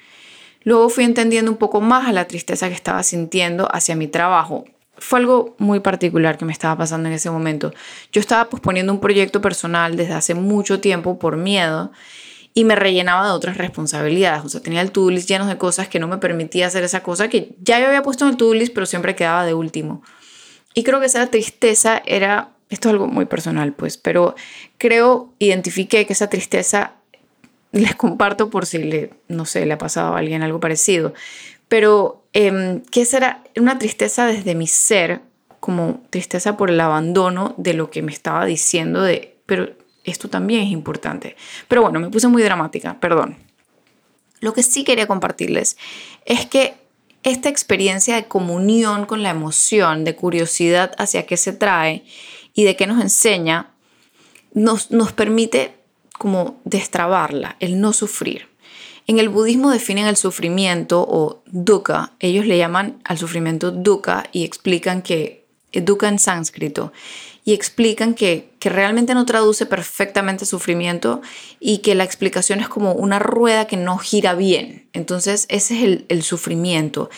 Luego 0.64 0.88
fui 0.90 1.04
entendiendo 1.04 1.50
un 1.50 1.56
poco 1.56 1.80
más 1.80 2.06
a 2.06 2.12
la 2.12 2.28
tristeza 2.28 2.68
que 2.68 2.74
estaba 2.74 3.02
sintiendo 3.02 3.68
hacia 3.74 3.96
mi 3.96 4.06
trabajo. 4.06 4.64
Fue 5.02 5.18
algo 5.18 5.56
muy 5.58 5.80
particular 5.80 6.38
que 6.38 6.44
me 6.44 6.52
estaba 6.52 6.78
pasando 6.78 7.08
en 7.08 7.14
ese 7.14 7.28
momento. 7.28 7.74
Yo 8.12 8.20
estaba 8.20 8.48
posponiendo 8.48 8.92
un 8.92 9.00
proyecto 9.00 9.40
personal 9.40 9.96
desde 9.96 10.12
hace 10.14 10.34
mucho 10.34 10.78
tiempo 10.78 11.18
por 11.18 11.36
miedo 11.36 11.90
y 12.54 12.62
me 12.62 12.76
rellenaba 12.76 13.26
de 13.26 13.32
otras 13.32 13.56
responsabilidades. 13.56 14.44
O 14.44 14.48
sea, 14.48 14.60
tenía 14.60 14.80
el 14.80 14.92
to-do 14.92 15.10
list 15.10 15.28
lleno 15.28 15.48
de 15.48 15.58
cosas 15.58 15.88
que 15.88 15.98
no 15.98 16.06
me 16.06 16.18
permitía 16.18 16.68
hacer 16.68 16.84
esa 16.84 17.02
cosa 17.02 17.28
que 17.28 17.56
ya 17.60 17.80
yo 17.80 17.88
había 17.88 18.02
puesto 18.02 18.24
en 18.24 18.30
el 18.30 18.36
to-do 18.36 18.54
list, 18.54 18.72
pero 18.72 18.86
siempre 18.86 19.16
quedaba 19.16 19.44
de 19.44 19.54
último. 19.54 20.02
Y 20.72 20.84
creo 20.84 21.00
que 21.00 21.06
esa 21.06 21.26
tristeza 21.26 22.00
era, 22.06 22.50
esto 22.70 22.88
es 22.88 22.92
algo 22.92 23.08
muy 23.08 23.24
personal, 23.24 23.72
pues, 23.72 23.96
pero 23.96 24.36
creo, 24.78 25.32
identifiqué 25.40 26.06
que 26.06 26.12
esa 26.12 26.30
tristeza 26.30 26.92
les 27.72 27.96
comparto 27.96 28.50
por 28.50 28.66
si 28.66 28.78
le, 28.78 29.10
no 29.26 29.46
sé, 29.46 29.66
le 29.66 29.72
ha 29.72 29.78
pasado 29.78 30.14
a 30.14 30.18
alguien 30.18 30.42
algo 30.42 30.60
parecido, 30.60 31.12
pero 31.66 32.21
eh, 32.32 32.82
que 32.90 33.02
esa 33.02 33.16
era 33.18 33.44
una 33.56 33.78
tristeza 33.78 34.26
desde 34.26 34.54
mi 34.54 34.66
ser, 34.66 35.20
como 35.60 36.02
tristeza 36.10 36.56
por 36.56 36.70
el 36.70 36.80
abandono 36.80 37.54
de 37.56 37.74
lo 37.74 37.90
que 37.90 38.02
me 38.02 38.12
estaba 38.12 38.44
diciendo 38.44 39.02
de, 39.02 39.36
pero 39.46 39.70
esto 40.04 40.28
también 40.28 40.62
es 40.62 40.70
importante. 40.70 41.36
Pero 41.68 41.82
bueno, 41.82 42.00
me 42.00 42.10
puse 42.10 42.28
muy 42.28 42.42
dramática, 42.42 42.98
perdón. 42.98 43.36
Lo 44.40 44.52
que 44.52 44.64
sí 44.64 44.82
quería 44.82 45.06
compartirles 45.06 45.76
es 46.24 46.46
que 46.46 46.74
esta 47.22 47.48
experiencia 47.48 48.16
de 48.16 48.26
comunión 48.26 49.06
con 49.06 49.22
la 49.22 49.30
emoción, 49.30 50.04
de 50.04 50.16
curiosidad 50.16 50.92
hacia 50.98 51.26
qué 51.26 51.36
se 51.36 51.52
trae 51.52 52.04
y 52.52 52.64
de 52.64 52.74
qué 52.74 52.88
nos 52.88 53.00
enseña, 53.00 53.70
nos, 54.52 54.90
nos 54.90 55.12
permite 55.12 55.74
como 56.18 56.60
destrabarla, 56.64 57.56
el 57.60 57.80
no 57.80 57.92
sufrir. 57.92 58.48
En 59.06 59.18
el 59.18 59.28
budismo 59.28 59.70
definen 59.70 60.06
el 60.06 60.16
sufrimiento 60.16 61.04
o 61.08 61.42
dukkha, 61.46 62.12
ellos 62.20 62.46
le 62.46 62.56
llaman 62.56 63.00
al 63.04 63.18
sufrimiento 63.18 63.70
dukkha 63.70 64.24
y 64.32 64.44
explican 64.44 65.02
que 65.02 65.44
dukkha 65.72 66.08
en 66.08 66.18
sánscrito 66.18 66.92
y 67.44 67.54
explican 67.54 68.14
que, 68.14 68.50
realmente 68.60 69.14
no 69.14 69.26
traduce 69.26 69.66
perfectamente 69.66 70.46
sufrimiento 70.46 71.20
y 71.58 71.78
que 71.78 71.96
la 71.96 72.04
explicación 72.04 72.60
es 72.60 72.68
como 72.68 72.92
una 72.92 73.18
rueda 73.18 73.66
que 73.66 73.76
no 73.76 73.98
gira 73.98 74.36
bien. 74.36 74.86
Entonces 74.92 75.46
ese 75.48 75.76
es 75.76 75.82
el, 75.82 76.04
el 76.08 76.22
sufrimiento. 76.22 77.10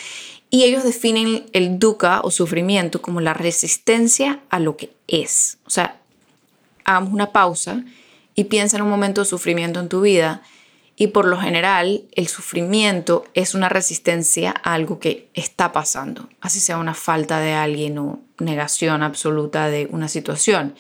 Y 0.49 0.63
ellos 0.63 0.85
definen 0.85 1.45
el 1.53 1.79
dukkha 1.79 2.23
o 2.23 2.31
sufrimiento 2.31 3.03
como 3.03 3.21
la 3.21 3.35
resistencia 3.35 4.41
a 4.49 4.59
lo 4.59 4.79
que 4.79 4.91
es. 5.07 5.59
O 5.67 5.71
sea, 5.71 6.01
hagamos 6.85 7.13
una 7.13 7.31
pausa 7.31 7.85
y 8.35 8.45
piensa 8.45 8.79
en 8.79 8.85
un 8.85 8.91
momento 8.91 9.21
de 9.21 9.27
sufrimiento 9.27 9.81
en 9.81 9.91
tu 9.91 10.01
vida 10.01 10.43
y 10.97 11.09
por 11.09 11.27
lo 11.27 11.39
general, 11.39 12.05
el 12.13 12.29
sufrimiento 12.29 13.25
es 13.35 13.55
una 13.55 13.69
resistencia 13.69 14.55
a 14.63 14.75
algo 14.75 15.01
que 15.01 15.29
está 15.35 15.73
pasando, 15.73 16.29
así 16.41 16.61
sea 16.61 16.79
una 16.79 16.95
falta 16.95 17.41
de 17.41 17.53
alguien 17.53 17.99
o 17.99 18.21
negación 18.39 19.03
absoluta 19.03 19.69
de 19.69 19.89
una 19.91 20.09
situación. 20.09 20.75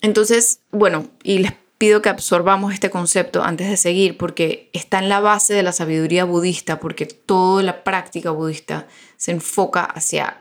Entonces, 0.00 0.60
bueno, 0.70 1.08
y 1.22 1.38
les 1.38 1.52
pido 1.78 2.00
que 2.00 2.08
absorbamos 2.08 2.72
este 2.72 2.88
concepto 2.88 3.42
antes 3.42 3.68
de 3.68 3.76
seguir 3.76 4.16
porque 4.16 4.70
está 4.72 4.98
en 4.98 5.10
la 5.10 5.20
base 5.20 5.52
de 5.52 5.62
la 5.62 5.72
sabiduría 5.72 6.24
budista, 6.24 6.80
porque 6.80 7.04
toda 7.06 7.62
la 7.62 7.84
práctica 7.84 8.30
budista 8.30 8.86
se 9.16 9.32
enfoca 9.32 9.84
hacia 9.84 10.40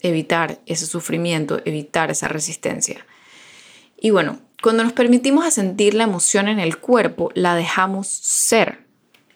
evitar 0.00 0.60
ese 0.66 0.86
sufrimiento, 0.86 1.60
evitar 1.64 2.10
esa 2.10 2.28
resistencia. 2.28 3.06
Y 4.00 4.10
bueno, 4.10 4.40
cuando 4.62 4.84
nos 4.84 4.92
permitimos 4.92 5.44
a 5.44 5.50
sentir 5.50 5.92
la 5.94 6.04
emoción 6.04 6.48
en 6.48 6.60
el 6.60 6.78
cuerpo, 6.78 7.32
la 7.34 7.56
dejamos 7.56 8.06
ser, 8.06 8.78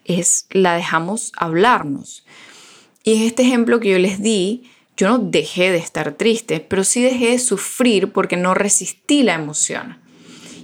es 0.04 0.46
la 0.50 0.76
dejamos 0.76 1.32
hablarnos. 1.36 2.24
Y 3.02 3.16
en 3.16 3.22
este 3.22 3.42
ejemplo 3.42 3.80
que 3.80 3.90
yo 3.90 3.98
les 3.98 4.22
di, 4.22 4.70
yo 4.96 5.08
no 5.08 5.18
dejé 5.18 5.72
de 5.72 5.78
estar 5.78 6.12
triste, 6.12 6.60
pero 6.60 6.84
sí 6.84 7.02
dejé 7.02 7.32
de 7.32 7.38
sufrir 7.40 8.12
porque 8.12 8.36
no 8.36 8.54
resistí 8.54 9.24
la 9.24 9.34
emoción. 9.34 9.98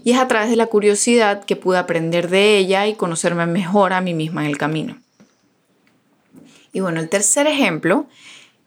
Y 0.04 0.12
es 0.12 0.19
a 0.19 0.28
través 0.28 0.49
de 0.49 0.57
la 0.57 0.66
curiosidad 0.66 1.45
que 1.45 1.57
pude 1.57 1.78
aprender 1.78 2.31
de 2.31 2.57
ella 2.57 2.87
y 2.87 2.95
conocerme 2.95 3.47
mejor 3.47 3.92
a 3.92 4.00
mí 4.00 4.14
misma 4.14 4.45
en 4.45 4.50
el 4.50 4.59
camino. 4.59 4.97
Y 6.73 6.81
bueno, 6.81 7.00
el 7.00 7.09
tercer 7.09 7.49
ejemplo 7.49 8.07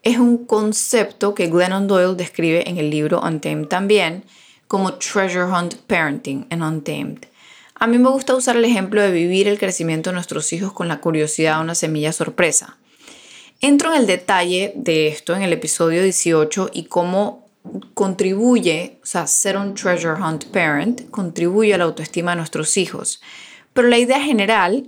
es 0.04 0.20
un 0.20 0.46
concepto 0.46 1.34
que 1.34 1.48
Glennon 1.48 1.88
Doyle 1.88 2.16
describe 2.16 2.70
en 2.70 2.78
el 2.78 2.90
libro 2.90 3.22
Untamed 3.22 3.68
también, 3.68 4.24
como 4.68 4.96
Treasure 4.96 5.46
Hunt 5.46 5.76
Parenting 5.88 6.48
en 6.50 6.64
Untamed. 6.64 7.26
A 7.78 7.88
mí 7.88 7.98
me 7.98 8.10
gusta 8.10 8.36
usar 8.36 8.56
el 8.56 8.66
ejemplo 8.66 9.02
de 9.02 9.12
vivir 9.12 9.48
el 9.48 9.60
crecimiento 9.60 10.10
de 10.10 10.16
nuestros 10.16 10.54
hijos 10.54 10.72
con 10.72 10.88
la 10.88 11.02
curiosidad 11.02 11.58
de 11.58 11.64
una 11.64 11.76
semilla 11.76 12.14
sorpresa. 12.14 12.78
Entro 13.62 13.94
en 13.94 14.00
el 14.00 14.08
detalle 14.08 14.74
de 14.76 15.08
esto 15.08 15.36
en 15.36 15.42
el 15.42 15.54
episodio 15.54 16.02
18 16.02 16.70
y 16.74 16.86
cómo 16.86 17.46
contribuye, 17.94 19.00
o 19.04 19.06
sea, 19.06 19.28
ser 19.28 19.58
un 19.58 19.74
treasure 19.74 20.22
hunt 20.22 20.46
parent 20.46 21.10
contribuye 21.10 21.74
a 21.74 21.78
la 21.78 21.86
autoestima 21.86 22.32
de 22.32 22.38
nuestros 22.38 22.78
hijos. 22.78 23.22
Pero 23.74 23.88
la 23.88 23.98
idea 23.98 24.22
general 24.22 24.88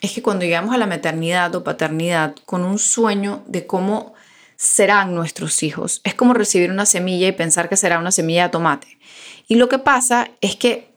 es 0.00 0.12
que 0.12 0.22
cuando 0.22 0.44
llegamos 0.44 0.74
a 0.74 0.78
la 0.78 0.86
maternidad 0.86 1.54
o 1.54 1.64
paternidad 1.64 2.36
con 2.46 2.64
un 2.64 2.78
sueño 2.78 3.42
de 3.46 3.66
cómo 3.66 4.14
serán 4.56 5.14
nuestros 5.14 5.62
hijos, 5.62 6.00
es 6.04 6.14
como 6.14 6.34
recibir 6.34 6.70
una 6.70 6.86
semilla 6.86 7.28
y 7.28 7.32
pensar 7.32 7.68
que 7.68 7.76
será 7.76 7.98
una 7.98 8.12
semilla 8.12 8.44
de 8.44 8.50
tomate. 8.50 8.98
Y 9.50 9.56
lo 9.56 9.68
que 9.68 9.80
pasa 9.80 10.30
es 10.40 10.54
que 10.54 10.92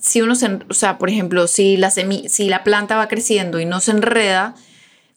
si 0.00 0.22
uno 0.22 0.34
se, 0.34 0.60
o 0.66 0.72
sea, 0.72 0.96
por 0.96 1.10
ejemplo, 1.10 1.46
si 1.46 1.76
la, 1.76 1.90
si 1.90 2.48
la 2.48 2.64
planta 2.64 2.96
va 2.96 3.06
creciendo 3.06 3.60
y 3.60 3.66
no 3.66 3.80
se 3.80 3.90
enreda 3.90 4.54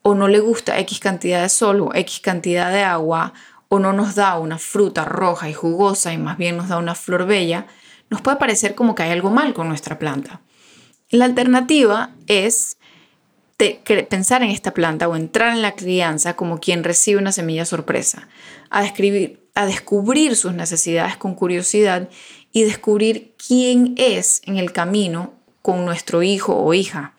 o 0.01 0.13
no 0.13 0.27
le 0.27 0.41
gusta 0.41 0.77
X 0.79 0.99
cantidad 0.99 1.41
de 1.41 1.47
sol 1.47 1.79
o 1.79 1.95
X 1.95 2.19
cantidad 2.19 2.73
de 2.73 2.83
agua 2.83 3.31
o 3.69 3.79
no 3.79 3.93
nos 3.93 4.15
da 4.15 4.37
una 4.37 4.57
fruta 4.57 5.05
roja 5.05 5.49
y 5.49 5.53
jugosa 5.53 6.11
y 6.11 6.17
más 6.17 6.37
bien 6.37 6.57
nos 6.57 6.67
da 6.67 6.77
una 6.77 6.95
flor 6.95 7.25
bella, 7.25 7.65
nos 8.09 8.19
puede 8.19 8.35
parecer 8.35 8.75
como 8.75 8.93
que 8.93 9.03
hay 9.03 9.11
algo 9.11 9.29
mal 9.29 9.53
con 9.53 9.69
nuestra 9.69 9.97
planta. 9.97 10.41
La 11.11 11.23
alternativa 11.23 12.09
es 12.27 12.75
pensar 14.09 14.43
en 14.43 14.49
esta 14.49 14.73
planta 14.73 15.07
o 15.07 15.15
entrar 15.15 15.53
en 15.53 15.61
la 15.61 15.75
crianza 15.75 16.35
como 16.35 16.59
quien 16.59 16.83
recibe 16.83 17.21
una 17.21 17.31
semilla 17.31 17.63
sorpresa, 17.63 18.27
a, 18.69 18.83
a 19.53 19.65
descubrir 19.65 20.35
sus 20.35 20.53
necesidades 20.53 21.15
con 21.15 21.35
curiosidad 21.35 22.09
y 22.55 22.63
descubrir 22.63 23.35
quién 23.45 23.95
es 23.97 24.41
en 24.45 24.55
el 24.55 24.71
camino 24.71 25.33
con 25.61 25.83
nuestro 25.83 26.23
hijo 26.23 26.55
o 26.55 26.73
hija. 26.73 27.13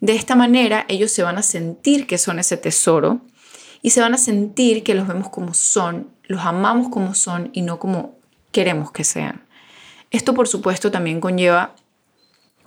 De 0.00 0.14
esta 0.14 0.36
manera 0.36 0.84
ellos 0.90 1.10
se 1.10 1.22
van 1.22 1.38
a 1.38 1.42
sentir 1.42 2.06
que 2.06 2.18
son 2.18 2.38
ese 2.38 2.58
tesoro 2.58 3.22
y 3.80 3.90
se 3.90 4.02
van 4.02 4.12
a 4.12 4.18
sentir 4.18 4.82
que 4.82 4.94
los 4.94 5.08
vemos 5.08 5.30
como 5.30 5.54
son, 5.54 6.10
los 6.24 6.42
amamos 6.42 6.90
como 6.90 7.14
son 7.14 7.48
y 7.54 7.62
no 7.62 7.78
como 7.78 8.18
queremos 8.52 8.92
que 8.92 9.04
sean. 9.04 9.46
Esto 10.10 10.34
por 10.34 10.48
supuesto 10.48 10.90
también 10.90 11.18
conlleva 11.18 11.74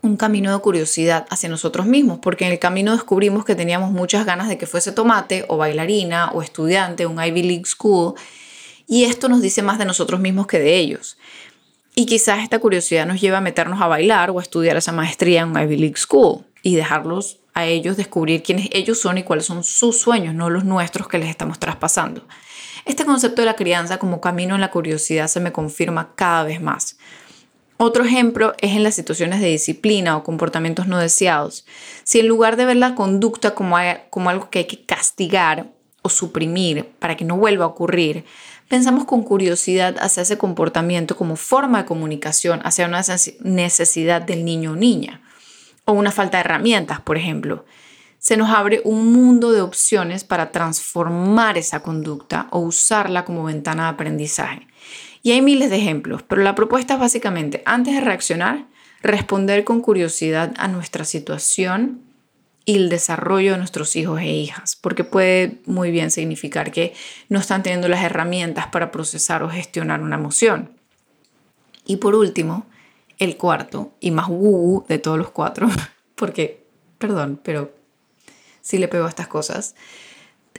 un 0.01 0.17
camino 0.17 0.51
de 0.51 0.59
curiosidad 0.59 1.27
hacia 1.29 1.49
nosotros 1.49 1.85
mismos, 1.85 2.17
porque 2.19 2.45
en 2.47 2.51
el 2.51 2.57
camino 2.57 2.93
descubrimos 2.93 3.45
que 3.45 3.53
teníamos 3.53 3.91
muchas 3.91 4.25
ganas 4.25 4.47
de 4.47 4.57
que 4.57 4.65
fuese 4.65 4.91
tomate 4.91 5.45
o 5.49 5.57
bailarina 5.57 6.31
o 6.31 6.41
estudiante, 6.41 7.05
un 7.05 7.23
Ivy 7.23 7.43
League 7.43 7.65
School, 7.65 8.15
y 8.87 9.03
esto 9.03 9.29
nos 9.29 9.41
dice 9.41 9.61
más 9.61 9.77
de 9.77 9.85
nosotros 9.85 10.19
mismos 10.19 10.47
que 10.47 10.57
de 10.57 10.77
ellos. 10.77 11.17
Y 11.99 12.05
quizás 12.05 12.43
esta 12.43 12.59
curiosidad 12.59 13.07
nos 13.07 13.19
lleva 13.19 13.39
a 13.39 13.41
meternos 13.41 13.81
a 13.81 13.87
bailar 13.87 14.29
o 14.29 14.37
a 14.37 14.41
estudiar 14.43 14.77
esa 14.77 14.91
maestría 14.91 15.41
en 15.41 15.47
una 15.47 15.63
Ivy 15.63 15.77
League 15.77 15.97
School 15.97 16.45
y 16.61 16.75
dejarlos 16.75 17.39
a 17.55 17.65
ellos 17.65 17.97
descubrir 17.97 18.43
quiénes 18.43 18.69
ellos 18.71 18.99
son 18.99 19.17
y 19.17 19.23
cuáles 19.23 19.47
son 19.47 19.63
sus 19.63 19.99
sueños, 19.99 20.35
no 20.35 20.51
los 20.51 20.63
nuestros 20.63 21.07
que 21.07 21.17
les 21.17 21.27
estamos 21.27 21.57
traspasando. 21.57 22.23
Este 22.85 23.03
concepto 23.03 23.41
de 23.41 23.47
la 23.47 23.55
crianza 23.55 23.97
como 23.97 24.21
camino 24.21 24.53
en 24.53 24.61
la 24.61 24.69
curiosidad 24.69 25.27
se 25.27 25.39
me 25.39 25.51
confirma 25.51 26.13
cada 26.13 26.43
vez 26.43 26.61
más. 26.61 26.99
Otro 27.77 28.03
ejemplo 28.03 28.53
es 28.59 28.75
en 28.75 28.83
las 28.83 28.93
situaciones 28.93 29.41
de 29.41 29.47
disciplina 29.47 30.17
o 30.17 30.23
comportamientos 30.23 30.85
no 30.85 30.99
deseados. 30.99 31.65
Si 32.03 32.19
en 32.19 32.27
lugar 32.27 32.57
de 32.57 32.65
ver 32.65 32.77
la 32.77 32.93
conducta 32.93 33.55
como, 33.55 33.77
como 34.11 34.29
algo 34.29 34.51
que 34.51 34.59
hay 34.59 34.65
que 34.65 34.85
castigar 34.85 35.71
o 36.03 36.09
suprimir 36.09 36.85
para 36.99 37.17
que 37.17 37.25
no 37.25 37.37
vuelva 37.37 37.65
a 37.65 37.69
ocurrir, 37.69 38.23
pensamos 38.67 39.05
con 39.05 39.23
curiosidad 39.23 39.95
hacia 39.99 40.23
ese 40.23 40.37
comportamiento 40.37 41.15
como 41.15 41.35
forma 41.35 41.79
de 41.79 41.85
comunicación 41.85 42.61
hacia 42.63 42.87
una 42.87 43.03
necesidad 43.41 44.21
del 44.21 44.45
niño 44.45 44.73
o 44.73 44.75
niña, 44.75 45.21
o 45.85 45.93
una 45.93 46.11
falta 46.11 46.37
de 46.37 46.41
herramientas, 46.41 46.99
por 47.01 47.17
ejemplo. 47.17 47.65
Se 48.19 48.35
nos 48.35 48.49
abre 48.49 48.81
un 48.83 49.13
mundo 49.13 49.51
de 49.51 49.61
opciones 49.61 50.23
para 50.23 50.51
transformar 50.51 51.57
esa 51.57 51.81
conducta 51.81 52.47
o 52.51 52.59
usarla 52.59 53.25
como 53.25 53.43
ventana 53.43 53.83
de 53.83 53.89
aprendizaje. 53.89 54.67
Y 55.21 55.31
hay 55.31 55.41
miles 55.41 55.69
de 55.69 55.77
ejemplos, 55.77 56.23
pero 56.23 56.41
la 56.41 56.55
propuesta 56.55 56.95
es 56.95 56.99
básicamente, 56.99 57.61
antes 57.65 57.93
de 57.93 58.01
reaccionar, 58.01 58.65
responder 59.01 59.63
con 59.63 59.81
curiosidad 59.81 60.53
a 60.57 60.67
nuestra 60.67 61.05
situación 61.05 62.06
y 62.67 62.75
el 62.75 62.89
desarrollo 62.89 63.53
de 63.53 63.59
nuestros 63.59 63.95
hijos 63.95 64.19
e 64.19 64.27
hijas, 64.27 64.75
porque 64.75 65.05
puede 65.05 65.61
muy 65.65 65.89
bien 65.89 66.11
significar 66.11 66.69
que 66.69 66.93
no 67.29 67.39
están 67.39 67.63
teniendo 67.63 67.87
las 67.87 68.03
herramientas 68.03 68.67
para 68.67 68.91
procesar 68.91 69.41
o 69.41 69.49
gestionar 69.49 70.01
una 70.01 70.17
emoción. 70.17 70.69
Y 71.85 71.95
por 71.95 72.13
último, 72.13 72.65
el 73.19 73.37
cuarto 73.37 73.93
y 74.01 74.11
más 74.11 74.27
woo 74.27 74.85
de 74.89 74.99
todos 74.99 75.17
los 75.17 75.29
cuatro, 75.29 75.69
porque, 76.15 76.67
perdón, 76.97 77.39
pero 77.41 77.73
sí 78.59 78.77
le 78.77 78.89
pego 78.89 79.05
a 79.05 79.09
estas 79.09 79.29
cosas, 79.29 79.73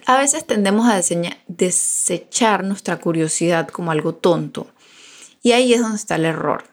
a 0.07 0.17
veces 0.17 0.47
tendemos 0.47 0.89
a 0.89 0.99
desechar 1.47 2.65
nuestra 2.65 2.97
curiosidad 3.01 3.69
como 3.69 3.91
algo 3.91 4.15
tonto. 4.15 4.67
Y 5.43 5.53
ahí 5.53 5.75
es 5.75 5.83
donde 5.83 5.99
está 5.99 6.17
el 6.17 6.25
error. 6.25 6.65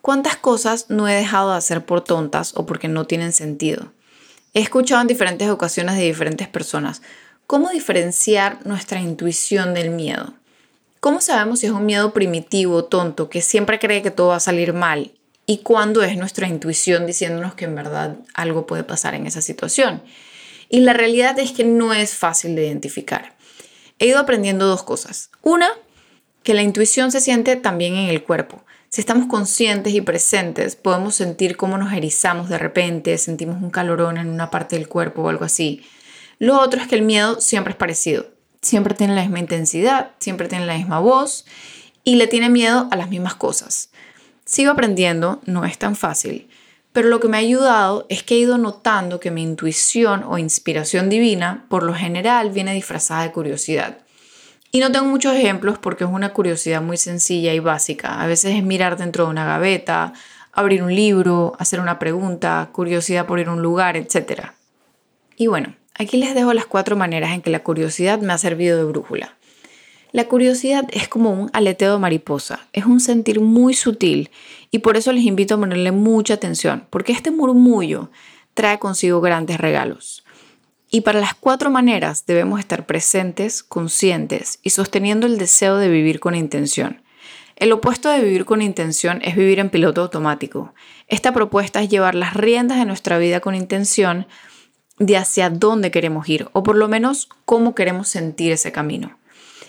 ¿Cuántas 0.00 0.36
cosas 0.36 0.86
no 0.88 1.06
he 1.06 1.14
dejado 1.14 1.52
de 1.52 1.58
hacer 1.58 1.86
por 1.86 2.00
tontas 2.00 2.52
o 2.56 2.66
porque 2.66 2.88
no 2.88 3.06
tienen 3.06 3.32
sentido? 3.32 3.92
He 4.54 4.60
escuchado 4.60 5.00
en 5.00 5.08
diferentes 5.08 5.48
ocasiones 5.48 5.96
de 5.96 6.02
diferentes 6.02 6.46
personas 6.46 7.00
cómo 7.46 7.70
diferenciar 7.70 8.66
nuestra 8.66 9.00
intuición 9.00 9.72
del 9.72 9.90
miedo. 9.90 10.34
¿Cómo 11.00 11.20
sabemos 11.20 11.60
si 11.60 11.66
es 11.66 11.72
un 11.72 11.86
miedo 11.86 12.12
primitivo, 12.12 12.84
tonto, 12.84 13.28
que 13.28 13.40
siempre 13.42 13.78
cree 13.78 14.02
que 14.02 14.10
todo 14.10 14.28
va 14.28 14.36
a 14.36 14.40
salir 14.40 14.72
mal? 14.72 15.12
¿Y 15.46 15.58
cuándo 15.58 16.02
es 16.02 16.16
nuestra 16.16 16.48
intuición 16.48 17.06
diciéndonos 17.06 17.54
que 17.54 17.64
en 17.64 17.74
verdad 17.74 18.16
algo 18.34 18.66
puede 18.66 18.84
pasar 18.84 19.14
en 19.14 19.26
esa 19.26 19.40
situación? 19.40 20.02
Y 20.68 20.80
la 20.80 20.92
realidad 20.92 21.38
es 21.38 21.52
que 21.52 21.64
no 21.64 21.92
es 21.92 22.14
fácil 22.14 22.54
de 22.54 22.66
identificar. 22.66 23.34
He 23.98 24.06
ido 24.06 24.18
aprendiendo 24.18 24.66
dos 24.66 24.82
cosas. 24.82 25.30
Una, 25.42 25.70
que 26.42 26.54
la 26.54 26.62
intuición 26.62 27.10
se 27.10 27.20
siente 27.20 27.56
también 27.56 27.96
en 27.96 28.08
el 28.08 28.22
cuerpo. 28.22 28.64
Si 28.94 29.00
estamos 29.00 29.26
conscientes 29.26 29.94
y 29.94 30.02
presentes, 30.02 30.76
podemos 30.76 31.14
sentir 31.14 31.56
cómo 31.56 31.78
nos 31.78 31.94
erizamos 31.94 32.50
de 32.50 32.58
repente, 32.58 33.16
sentimos 33.16 33.62
un 33.62 33.70
calorón 33.70 34.18
en 34.18 34.28
una 34.28 34.50
parte 34.50 34.76
del 34.76 34.86
cuerpo 34.86 35.22
o 35.22 35.30
algo 35.30 35.46
así. 35.46 35.82
Lo 36.38 36.60
otro 36.60 36.78
es 36.78 36.88
que 36.88 36.96
el 36.96 37.00
miedo 37.00 37.40
siempre 37.40 37.70
es 37.70 37.78
parecido. 37.78 38.26
Siempre 38.60 38.92
tiene 38.92 39.14
la 39.14 39.22
misma 39.22 39.38
intensidad, 39.38 40.10
siempre 40.18 40.46
tiene 40.46 40.66
la 40.66 40.76
misma 40.76 40.98
voz 40.98 41.46
y 42.04 42.16
le 42.16 42.26
tiene 42.26 42.50
miedo 42.50 42.88
a 42.90 42.96
las 42.96 43.08
mismas 43.08 43.34
cosas. 43.34 43.88
Sigo 44.44 44.72
aprendiendo, 44.72 45.40
no 45.46 45.64
es 45.64 45.78
tan 45.78 45.96
fácil, 45.96 46.50
pero 46.92 47.08
lo 47.08 47.18
que 47.18 47.28
me 47.28 47.38
ha 47.38 47.40
ayudado 47.40 48.04
es 48.10 48.22
que 48.22 48.34
he 48.34 48.40
ido 48.40 48.58
notando 48.58 49.20
que 49.20 49.30
mi 49.30 49.42
intuición 49.42 50.22
o 50.22 50.36
inspiración 50.36 51.08
divina 51.08 51.64
por 51.70 51.82
lo 51.82 51.94
general 51.94 52.50
viene 52.50 52.74
disfrazada 52.74 53.22
de 53.22 53.32
curiosidad. 53.32 54.01
Y 54.74 54.80
no 54.80 54.90
tengo 54.90 55.04
muchos 55.04 55.36
ejemplos 55.36 55.76
porque 55.78 56.04
es 56.04 56.10
una 56.10 56.32
curiosidad 56.32 56.80
muy 56.80 56.96
sencilla 56.96 57.52
y 57.52 57.58
básica. 57.58 58.22
A 58.22 58.26
veces 58.26 58.56
es 58.56 58.64
mirar 58.64 58.96
dentro 58.96 59.24
de 59.24 59.30
una 59.30 59.44
gaveta, 59.44 60.14
abrir 60.50 60.82
un 60.82 60.94
libro, 60.94 61.54
hacer 61.58 61.78
una 61.78 61.98
pregunta, 61.98 62.70
curiosidad 62.72 63.26
por 63.26 63.38
ir 63.38 63.48
a 63.48 63.52
un 63.52 63.60
lugar, 63.60 63.98
etc. 63.98 64.46
Y 65.36 65.46
bueno, 65.46 65.74
aquí 65.94 66.16
les 66.16 66.34
dejo 66.34 66.54
las 66.54 66.64
cuatro 66.64 66.96
maneras 66.96 67.32
en 67.32 67.42
que 67.42 67.50
la 67.50 67.62
curiosidad 67.62 68.18
me 68.20 68.32
ha 68.32 68.38
servido 68.38 68.78
de 68.78 68.84
brújula. 68.84 69.36
La 70.10 70.26
curiosidad 70.26 70.88
es 70.90 71.06
como 71.06 71.32
un 71.32 71.50
aleteo 71.52 71.92
de 71.92 71.98
mariposa, 71.98 72.66
es 72.72 72.86
un 72.86 73.00
sentir 73.00 73.40
muy 73.40 73.74
sutil 73.74 74.30
y 74.70 74.78
por 74.78 74.96
eso 74.96 75.12
les 75.12 75.24
invito 75.24 75.54
a 75.54 75.58
ponerle 75.58 75.92
mucha 75.92 76.34
atención, 76.34 76.86
porque 76.88 77.12
este 77.12 77.30
murmullo 77.30 78.10
trae 78.54 78.78
consigo 78.78 79.20
grandes 79.20 79.58
regalos. 79.58 80.24
Y 80.94 81.00
para 81.00 81.20
las 81.20 81.32
cuatro 81.32 81.70
maneras 81.70 82.26
debemos 82.26 82.60
estar 82.60 82.84
presentes, 82.84 83.62
conscientes 83.62 84.58
y 84.62 84.70
sosteniendo 84.70 85.26
el 85.26 85.38
deseo 85.38 85.78
de 85.78 85.88
vivir 85.88 86.20
con 86.20 86.34
intención. 86.34 87.00
El 87.56 87.72
opuesto 87.72 88.10
de 88.10 88.20
vivir 88.20 88.44
con 88.44 88.60
intención 88.60 89.22
es 89.24 89.34
vivir 89.34 89.58
en 89.58 89.70
piloto 89.70 90.02
automático. 90.02 90.74
Esta 91.08 91.32
propuesta 91.32 91.80
es 91.80 91.88
llevar 91.88 92.14
las 92.14 92.34
riendas 92.34 92.76
de 92.76 92.84
nuestra 92.84 93.16
vida 93.16 93.40
con 93.40 93.54
intención 93.54 94.26
de 94.98 95.16
hacia 95.16 95.48
dónde 95.48 95.90
queremos 95.90 96.28
ir 96.28 96.50
o 96.52 96.62
por 96.62 96.76
lo 96.76 96.88
menos 96.88 97.30
cómo 97.46 97.74
queremos 97.74 98.08
sentir 98.08 98.52
ese 98.52 98.70
camino. 98.70 99.18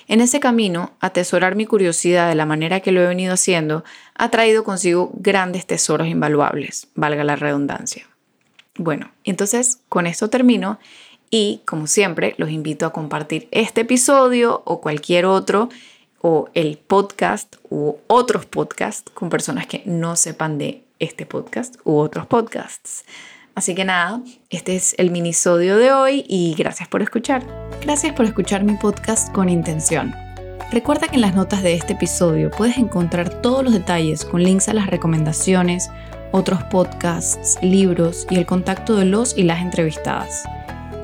En 0.09 0.19
ese 0.19 0.41
camino, 0.41 0.91
atesorar 0.99 1.55
mi 1.55 1.65
curiosidad 1.65 2.27
de 2.27 2.35
la 2.35 2.45
manera 2.45 2.81
que 2.81 2.91
lo 2.91 3.01
he 3.01 3.07
venido 3.07 3.35
haciendo 3.35 3.85
ha 4.15 4.29
traído 4.29 4.65
consigo 4.65 5.13
grandes 5.13 5.65
tesoros 5.65 6.07
invaluables, 6.07 6.89
valga 6.95 7.23
la 7.23 7.37
redundancia. 7.37 8.09
Bueno, 8.75 9.11
entonces 9.23 9.81
con 9.87 10.07
esto 10.07 10.29
termino 10.29 10.79
y 11.33 11.61
como 11.65 11.87
siempre, 11.87 12.35
los 12.37 12.51
invito 12.51 12.85
a 12.85 12.93
compartir 12.93 13.47
este 13.49 13.81
episodio 13.81 14.61
o 14.65 14.81
cualquier 14.81 15.25
otro 15.25 15.67
o 16.21 16.47
el 16.53 16.77
podcast 16.77 17.55
u 17.71 17.95
otros 18.05 18.45
podcasts 18.45 19.11
con 19.11 19.31
personas 19.31 19.65
que 19.65 19.81
no 19.87 20.15
sepan 20.15 20.59
de 20.59 20.83
este 20.99 21.25
podcast 21.25 21.77
u 21.85 21.97
otros 21.97 22.27
podcasts. 22.27 23.03
Así 23.55 23.73
que 23.73 23.83
nada, 23.83 24.21
este 24.51 24.75
es 24.75 24.93
el 24.99 25.09
minisodio 25.09 25.77
de 25.77 25.91
hoy 25.91 26.23
y 26.29 26.53
gracias 26.53 26.87
por 26.87 27.01
escuchar. 27.01 27.43
Gracias 27.81 28.13
por 28.13 28.27
escuchar 28.27 28.63
mi 28.63 28.75
podcast 28.75 29.33
con 29.33 29.49
intención. 29.49 30.13
Recuerda 30.71 31.07
que 31.07 31.15
en 31.15 31.21
las 31.21 31.33
notas 31.33 31.63
de 31.63 31.73
este 31.73 31.93
episodio 31.93 32.51
puedes 32.51 32.77
encontrar 32.77 33.41
todos 33.41 33.63
los 33.63 33.73
detalles 33.73 34.23
con 34.23 34.43
links 34.43 34.69
a 34.69 34.73
las 34.75 34.85
recomendaciones, 34.85 35.89
otros 36.31 36.61
podcasts, 36.65 37.57
libros 37.63 38.27
y 38.29 38.35
el 38.35 38.45
contacto 38.45 38.95
de 38.95 39.05
los 39.05 39.35
y 39.35 39.41
las 39.41 39.63
entrevistadas. 39.63 40.43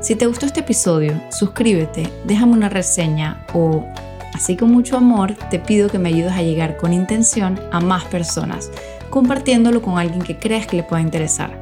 Si 0.09 0.15
te 0.15 0.25
gustó 0.25 0.47
este 0.47 0.61
episodio, 0.61 1.21
suscríbete, 1.29 2.09
déjame 2.25 2.53
una 2.53 2.67
reseña 2.67 3.45
o, 3.53 3.85
así 4.33 4.57
con 4.57 4.71
mucho 4.71 4.97
amor, 4.97 5.35
te 5.51 5.59
pido 5.59 5.87
que 5.87 5.99
me 5.99 6.09
ayudes 6.09 6.31
a 6.31 6.41
llegar 6.41 6.77
con 6.77 6.93
intención 6.93 7.59
a 7.71 7.79
más 7.79 8.05
personas, 8.05 8.71
compartiéndolo 9.11 9.83
con 9.83 9.99
alguien 9.99 10.23
que 10.23 10.39
creas 10.39 10.65
que 10.65 10.77
le 10.77 10.81
pueda 10.81 11.03
interesar. 11.03 11.61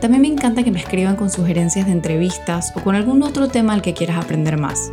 También 0.00 0.22
me 0.22 0.26
encanta 0.26 0.64
que 0.64 0.72
me 0.72 0.80
escriban 0.80 1.14
con 1.14 1.30
sugerencias 1.30 1.86
de 1.86 1.92
entrevistas 1.92 2.72
o 2.74 2.80
con 2.80 2.96
algún 2.96 3.22
otro 3.22 3.46
tema 3.46 3.72
al 3.72 3.82
que 3.82 3.94
quieras 3.94 4.16
aprender 4.16 4.58
más. 4.58 4.90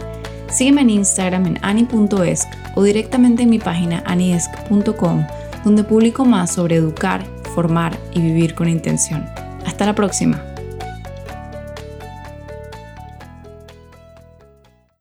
Sígueme 0.52 0.82
en 0.82 0.92
Instagram 0.92 1.48
en 1.48 1.60
ani.esc 1.64 2.48
o 2.76 2.84
directamente 2.84 3.42
en 3.42 3.50
mi 3.50 3.58
página 3.58 4.04
aniesc.com, 4.06 5.26
donde 5.66 5.84
publico 5.84 6.26
más 6.26 6.52
sobre 6.52 6.76
educar, 6.76 7.26
formar 7.56 7.98
y 8.14 8.22
vivir 8.22 8.54
con 8.54 8.70
intención. 8.70 9.26
Hasta 9.66 9.88
la 9.88 9.96
próxima. 9.96 10.53